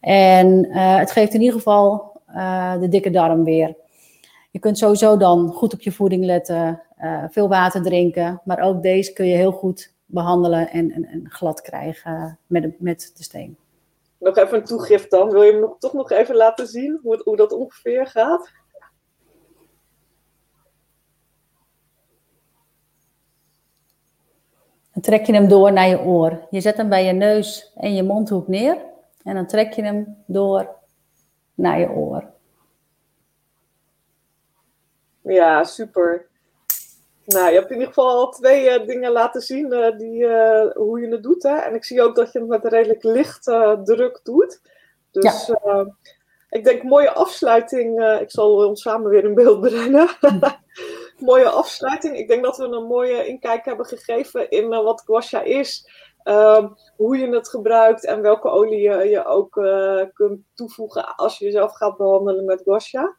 En 0.00 0.74
het 0.76 1.10
geeft 1.10 1.34
in 1.34 1.40
ieder 1.40 1.56
geval 1.56 2.09
uh, 2.34 2.80
de 2.80 2.88
dikke 2.88 3.10
darm 3.10 3.44
weer. 3.44 3.76
Je 4.50 4.58
kunt 4.58 4.78
sowieso 4.78 5.16
dan 5.16 5.52
goed 5.52 5.74
op 5.74 5.80
je 5.80 5.92
voeding 5.92 6.24
letten, 6.24 6.82
uh, 7.02 7.24
veel 7.30 7.48
water 7.48 7.82
drinken, 7.82 8.40
maar 8.44 8.60
ook 8.60 8.82
deze 8.82 9.12
kun 9.12 9.26
je 9.26 9.36
heel 9.36 9.52
goed 9.52 9.92
behandelen 10.06 10.70
en, 10.70 10.90
en, 10.90 11.04
en 11.04 11.30
glad 11.30 11.60
krijgen 11.60 12.38
met 12.46 12.62
de, 12.62 12.74
met 12.78 13.12
de 13.16 13.22
steen. 13.22 13.56
Nog 14.18 14.36
even 14.36 14.58
een 14.58 14.64
toegift 14.64 15.10
dan. 15.10 15.30
Wil 15.30 15.42
je 15.42 15.50
hem 15.50 15.60
nog, 15.60 15.76
toch 15.78 15.92
nog 15.92 16.10
even 16.10 16.36
laten 16.36 16.66
zien 16.66 16.98
hoe, 17.02 17.20
hoe 17.24 17.36
dat 17.36 17.52
ongeveer 17.52 18.06
gaat? 18.06 18.50
Dan 24.92 25.02
trek 25.02 25.26
je 25.26 25.32
hem 25.32 25.48
door 25.48 25.72
naar 25.72 25.88
je 25.88 26.00
oor. 26.00 26.46
Je 26.50 26.60
zet 26.60 26.76
hem 26.76 26.88
bij 26.88 27.04
je 27.04 27.12
neus 27.12 27.72
en 27.76 27.94
je 27.94 28.02
mondhoek 28.02 28.48
neer. 28.48 28.76
En 29.22 29.34
dan 29.34 29.46
trek 29.46 29.72
je 29.72 29.82
hem 29.82 30.16
door 30.26 30.68
naar 31.60 31.78
je 31.78 31.90
oor. 31.90 32.24
Ja, 35.22 35.64
super. 35.64 36.28
Nou, 37.24 37.48
je 37.48 37.58
hebt 37.58 37.70
in 37.70 37.78
ieder 37.78 37.88
geval 37.88 38.08
al 38.08 38.30
twee 38.30 38.80
uh, 38.80 38.86
dingen 38.86 39.12
laten 39.12 39.40
zien 39.40 39.72
uh, 39.72 39.98
die, 39.98 40.22
uh, 40.22 40.70
hoe 40.72 41.00
je 41.00 41.08
het 41.08 41.22
doet. 41.22 41.42
Hè? 41.42 41.56
En 41.56 41.74
ik 41.74 41.84
zie 41.84 42.02
ook 42.02 42.14
dat 42.16 42.32
je 42.32 42.38
het 42.38 42.48
met 42.48 42.64
een 42.64 42.70
redelijk 42.70 43.02
licht 43.02 43.44
druk 43.84 44.20
doet. 44.22 44.60
Dus 45.10 45.46
ja. 45.46 45.86
ik 46.50 46.64
denk 46.64 46.82
mooie 46.82 47.12
afsluiting. 47.12 48.18
ik 48.20 48.30
zal 48.30 48.66
ons 48.66 48.82
samen 48.82 49.10
weer 49.10 49.24
in 49.24 49.34
beeld 49.34 49.60
brengen. 49.60 50.08
mooie 51.18 51.48
afsluiting. 51.48 52.16
Ik 52.16 52.28
denk 52.28 52.44
dat 52.44 52.56
we 52.56 52.64
een 52.64 52.86
mooie 52.86 53.26
inkijk 53.26 53.64
hebben 53.64 53.86
gegeven 53.86 54.50
in 54.50 54.68
wat 54.68 55.02
guasha 55.06 55.42
is. 55.42 55.88
Ehm, 56.22 56.68
hoe 56.96 57.18
je 57.18 57.28
het 57.28 57.48
gebruikt 57.48 58.04
en 58.06 58.22
welke 58.22 58.48
olie 58.48 58.80
je, 58.80 59.08
je 59.08 59.26
ook 59.26 59.56
uh, 59.56 60.02
kunt 60.12 60.40
toevoegen 60.54 61.16
als 61.16 61.38
je 61.38 61.44
jezelf 61.44 61.72
gaat 61.72 61.96
behandelen 61.96 62.44
met 62.44 62.62
guasha. 62.62 63.14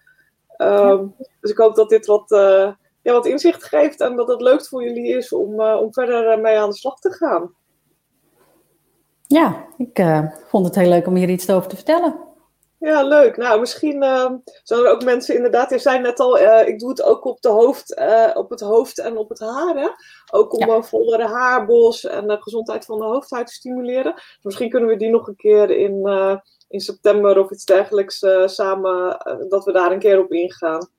Um, 0.58 1.16
Dus 1.40 1.52
ik 1.52 1.58
hoop 1.58 1.76
dat 1.76 1.90
dit 1.90 2.06
wat, 2.06 2.32
uh, 2.32 2.72
ja, 3.02 3.14
wat 3.14 3.26
inzicht 3.26 3.64
geeft 3.64 4.02
en 4.02 4.16
dat 4.16 4.28
het 4.28 4.42
leuk 4.42 4.66
voor 4.66 4.84
jullie 4.84 5.18
is 5.18 5.34
om, 5.34 5.60
uh, 5.60 5.82
om 5.82 5.94
verder 5.94 6.40
mee 6.40 6.60
aan 6.60 6.70
de 6.70 6.76
slag 6.76 7.00
te 7.00 7.12
gaan. 7.12 7.54
Ja, 9.28 9.66
ik 9.78 10.04
vond 10.48 10.66
het 10.66 10.76
heel 10.76 10.90
leuk 10.90 11.08
om 11.08 11.16
hier 11.16 11.30
iets 11.30 11.50
over 11.50 11.70
te 11.70 11.76
vertellen. 11.76 12.20
Ja, 12.78 13.04
leuk. 13.04 13.38
Nou, 13.38 13.60
misschien 13.60 14.04
uh, 14.04 14.32
zijn 14.64 14.80
er 14.80 14.92
ook 14.92 15.04
mensen 15.04 15.36
inderdaad, 15.36 15.70
je 15.70 15.80
zei 15.80 16.00
net 16.00 16.20
al, 16.20 16.40
ik 16.40 16.80
doe 16.80 16.90
het 16.90 17.04
ook 17.04 17.26
op, 17.26 17.42
de 17.42 17.50
hoofd, 17.50 18.02
op 18.34 18.50
het 18.50 18.60
hoofd 18.60 19.00
en 19.00 19.18
op 19.18 19.30
het 19.30 19.40
haar. 19.40 19.96
Ook 20.32 20.54
om 20.54 20.70
een 20.70 20.84
vollere 20.84 21.28
haarbos 21.28 22.06
en 22.06 22.28
de 22.28 22.38
gezondheid 22.42 22.86
van 22.86 23.00
de 23.00 23.06
hoofdhuid 23.06 23.48
te 23.48 23.54
stimuleren. 23.54 24.14
Dus 24.14 24.40
misschien 24.42 24.70
kunnen 24.70 24.90
we 24.90 24.98
die 24.98 25.10
nog 25.10 25.28
een 25.28 25.36
keer 25.36 25.70
in, 25.70 26.10
in 26.68 26.80
september 26.80 27.40
of 27.40 27.52
iets 27.52 27.66
dergelijks 27.66 28.26
samen, 28.46 29.18
dat 29.50 29.66
we 29.66 29.72
daar 29.72 29.92
een 29.92 30.00
keer 30.00 30.20
op 30.20 30.32
ingaan. 30.32 30.90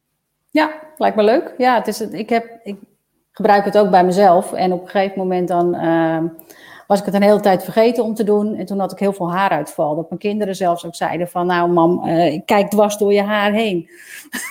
Ja, 0.51 0.81
lijkt 0.97 1.16
me 1.16 1.23
leuk. 1.23 1.55
Ja, 1.59 1.75
het 1.75 1.87
is, 1.87 2.01
ik, 2.01 2.29
heb, 2.29 2.61
ik 2.62 2.77
gebruik 3.33 3.64
het 3.64 3.79
ook 3.79 3.90
bij 3.90 4.05
mezelf 4.05 4.53
en 4.53 4.73
op 4.73 4.83
een 4.83 4.88
gegeven 4.88 5.18
moment 5.18 5.49
dan 5.49 5.75
ehm, 5.75 6.27
was 6.87 7.01
ik 7.01 7.07
het 7.07 7.14
een 7.14 7.23
hele 7.23 7.40
tijd 7.40 7.64
vergeten 7.64 8.05
om 8.05 8.14
te 8.14 8.25
doen. 8.25 8.55
En 8.55 8.66
toen 8.66 8.79
had 8.79 8.92
ik 8.92 8.99
heel 8.99 9.12
veel 9.12 9.33
haaruitval. 9.33 9.95
Dat 9.95 10.09
mijn 10.09 10.21
kinderen 10.21 10.55
zelfs 10.55 10.87
ook 10.87 10.95
zeiden 10.95 11.29
van, 11.29 11.47
nou 11.47 11.71
mam, 11.71 12.09
uh, 12.09 12.33
ik 12.33 12.47
kijk 12.47 12.71
dwars 12.71 12.97
door 12.97 13.12
je 13.12 13.23
haar 13.23 13.53
heen. 13.53 13.90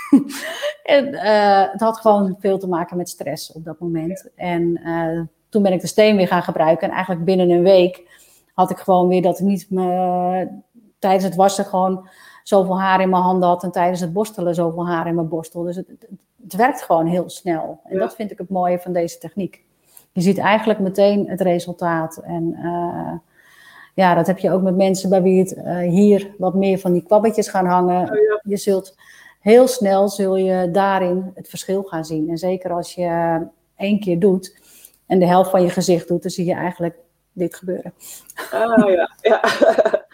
en 0.83 1.07
uh, 1.07 1.71
het 1.71 1.81
had 1.81 1.97
gewoon 1.97 2.35
veel 2.39 2.57
te 2.57 2.67
maken 2.67 2.97
met 2.97 3.09
stress 3.09 3.51
op 3.51 3.65
dat 3.65 3.79
moment. 3.79 4.29
En 4.35 4.79
uh, 4.85 5.21
toen 5.49 5.63
ben 5.63 5.73
ik 5.73 5.81
de 5.81 5.87
steen 5.87 6.15
weer 6.15 6.27
gaan 6.27 6.43
gebruiken. 6.43 6.87
En 6.87 6.93
eigenlijk 6.93 7.25
binnen 7.25 7.49
een 7.49 7.63
week 7.63 8.19
had 8.53 8.69
ik 8.69 8.77
gewoon 8.77 9.07
weer 9.07 9.21
dat 9.21 9.39
ik 9.39 9.45
niet 9.45 9.69
me, 9.69 10.47
tijdens 10.99 11.23
het 11.23 11.35
wassen 11.35 11.65
gewoon 11.65 12.07
zoveel 12.43 12.79
haar 12.81 13.01
in 13.01 13.09
mijn 13.09 13.23
handen 13.23 13.49
had. 13.49 13.63
En 13.63 13.71
tijdens 13.71 13.99
het 13.99 14.13
borstelen 14.13 14.55
zoveel 14.55 14.87
haar 14.87 15.07
in 15.07 15.15
mijn 15.15 15.27
borstel. 15.27 15.63
Dus 15.63 15.75
het, 15.75 15.87
het, 15.87 16.07
het 16.43 16.53
werkt 16.53 16.81
gewoon 16.81 17.05
heel 17.05 17.29
snel. 17.29 17.79
En 17.83 17.93
ja. 17.93 17.99
dat 17.99 18.15
vind 18.15 18.31
ik 18.31 18.37
het 18.37 18.49
mooie 18.49 18.79
van 18.79 18.93
deze 18.93 19.17
techniek 19.17 19.63
je 20.13 20.21
ziet 20.21 20.37
eigenlijk 20.37 20.79
meteen 20.79 21.29
het 21.29 21.41
resultaat. 21.41 22.17
En 22.17 22.55
uh, 22.63 23.13
ja, 23.93 24.15
dat 24.15 24.27
heb 24.27 24.37
je 24.37 24.51
ook 24.51 24.61
met 24.61 24.75
mensen 24.75 25.09
bij 25.09 25.21
wie 25.21 25.39
het 25.39 25.61
hier 25.89 26.35
wat 26.37 26.53
meer 26.53 26.79
van 26.79 26.93
die 26.93 27.03
kwabbetjes 27.03 27.47
gaan 27.47 27.65
hangen. 27.65 28.01
Oh, 28.01 28.15
ja. 28.15 28.39
Je 28.43 28.57
zult 28.57 28.95
heel 29.41 29.67
snel 29.67 30.09
zul 30.09 30.35
je 30.35 30.71
daarin 30.71 31.31
het 31.35 31.49
verschil 31.49 31.83
gaan 31.83 32.05
zien. 32.05 32.29
En 32.29 32.37
zeker 32.37 32.71
als 32.71 32.95
je 32.95 33.39
één 33.75 33.99
keer 33.99 34.19
doet 34.19 34.59
en 35.07 35.19
de 35.19 35.27
helft 35.27 35.49
van 35.49 35.61
je 35.61 35.69
gezicht 35.69 36.07
doet, 36.07 36.21
dan 36.21 36.31
zie 36.31 36.45
je 36.45 36.53
eigenlijk 36.53 36.95
dit 37.33 37.55
gebeuren. 37.55 37.93
Ah 38.51 38.89
ja, 38.89 39.11
ja. 39.21 39.41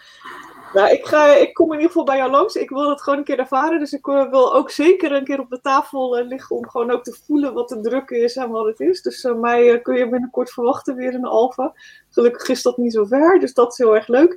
Nou, 0.72 0.90
ik, 0.90 1.06
ga, 1.06 1.34
ik 1.34 1.54
kom 1.54 1.66
in 1.66 1.72
ieder 1.72 1.86
geval 1.86 2.04
bij 2.04 2.16
jou 2.16 2.30
langs. 2.30 2.54
Ik 2.54 2.68
wil 2.68 2.90
het 2.90 3.02
gewoon 3.02 3.18
een 3.18 3.24
keer 3.24 3.38
ervaren. 3.38 3.78
Dus 3.78 3.92
ik 3.92 4.08
eh, 4.08 4.30
wil 4.30 4.54
ook 4.54 4.70
zeker 4.70 5.12
een 5.12 5.24
keer 5.24 5.40
op 5.40 5.50
de 5.50 5.60
tafel 5.60 6.18
uh, 6.18 6.26
liggen 6.26 6.56
om 6.56 6.68
gewoon 6.68 6.90
ook 6.90 7.04
te 7.04 7.18
voelen 7.26 7.54
wat 7.54 7.68
de 7.68 7.80
druk 7.80 8.10
is 8.10 8.36
en 8.36 8.50
wat 8.50 8.66
het 8.66 8.80
is. 8.80 9.02
Dus 9.02 9.28
mij 9.36 9.80
kun 9.80 9.94
je 9.94 10.08
binnenkort 10.08 10.50
verwachten 10.50 10.96
weer 10.96 11.12
in 11.12 11.26
de. 11.26 11.72
Gelukkig 12.10 12.48
is 12.48 12.62
dat 12.62 12.76
niet 12.76 12.92
zo 12.92 13.04
ver, 13.04 13.38
dus 13.40 13.54
dat 13.54 13.72
is 13.72 13.78
heel 13.78 13.94
erg 13.94 14.08
leuk. 14.08 14.36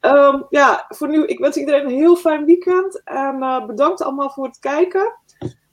Um, 0.00 0.46
ja, 0.50 0.84
voor 0.88 1.08
nu, 1.08 1.26
ik 1.26 1.38
wens 1.38 1.56
iedereen 1.56 1.84
een 1.84 1.94
heel 1.94 2.16
fijn 2.16 2.44
weekend. 2.44 3.02
En 3.04 3.64
bedankt 3.66 4.02
allemaal 4.02 4.30
voor 4.30 4.46
het 4.46 4.58
kijken. 4.58 5.16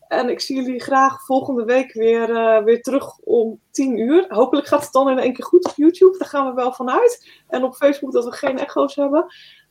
En 0.08 0.30
ik 0.30 0.40
zie 0.40 0.56
jullie 0.64 0.82
graag 0.82 1.26
volgende 1.26 1.64
week 1.64 1.94
weer, 1.94 2.28
weer 2.64 2.82
terug 2.82 3.18
om 3.18 3.60
10 3.72 3.98
uur. 3.98 4.26
Hopelijk 4.28 4.68
gaat 4.68 4.84
het 4.84 4.92
dan 4.92 5.10
in 5.10 5.20
één 5.20 5.34
keer 5.34 5.46
goed 5.46 5.66
op 5.66 5.74
YouTube. 5.76 6.18
Daar 6.18 6.28
gaan 6.28 6.48
we 6.48 6.54
wel 6.54 6.74
vanuit. 6.74 7.30
En 7.48 7.64
op 7.64 7.76
Facebook 7.76 8.12
dat 8.12 8.26
we 8.26 8.32
geen 8.32 8.60
echo's 8.60 8.96
hebben. 8.96 9.26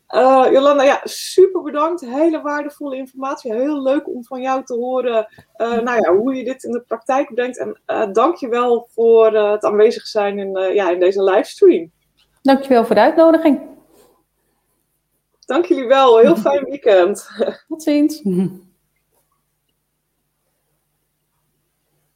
Uh, 0.09 0.47
Jolanda, 0.51 0.83
ja, 0.83 1.01
super 1.05 1.63
bedankt. 1.63 2.01
Hele 2.01 2.43
waardevolle 2.43 2.97
informatie. 2.97 3.53
Heel 3.53 3.83
leuk 3.83 4.09
om 4.09 4.25
van 4.25 4.41
jou 4.41 4.65
te 4.65 4.75
horen 4.75 5.29
uh, 5.57 5.79
nou 5.79 6.01
ja, 6.01 6.15
hoe 6.15 6.35
je 6.35 6.45
dit 6.45 6.65
in 6.65 6.73
de 6.73 6.81
praktijk 6.81 7.35
brengt. 7.35 7.59
En 7.59 7.81
uh, 7.87 8.13
dank 8.13 8.37
je 8.37 8.49
wel 8.49 8.89
voor 8.91 9.37
het 9.37 9.65
aanwezig 9.65 10.07
zijn 10.07 10.39
in, 10.39 10.75
ja, 10.75 10.91
in 10.91 11.01
deze 11.01 11.23
livestream. 11.23 11.91
Dankjewel 12.43 12.85
voor 12.85 12.95
de 12.95 13.01
uitnodiging. 13.01 13.61
Dank 15.47 15.65
jullie 15.67 15.87
wel. 15.87 16.19
Heel 16.19 16.37
fijn 16.37 16.65
weekend. 16.65 17.29
Tot 17.69 17.83
ziens. 17.83 18.23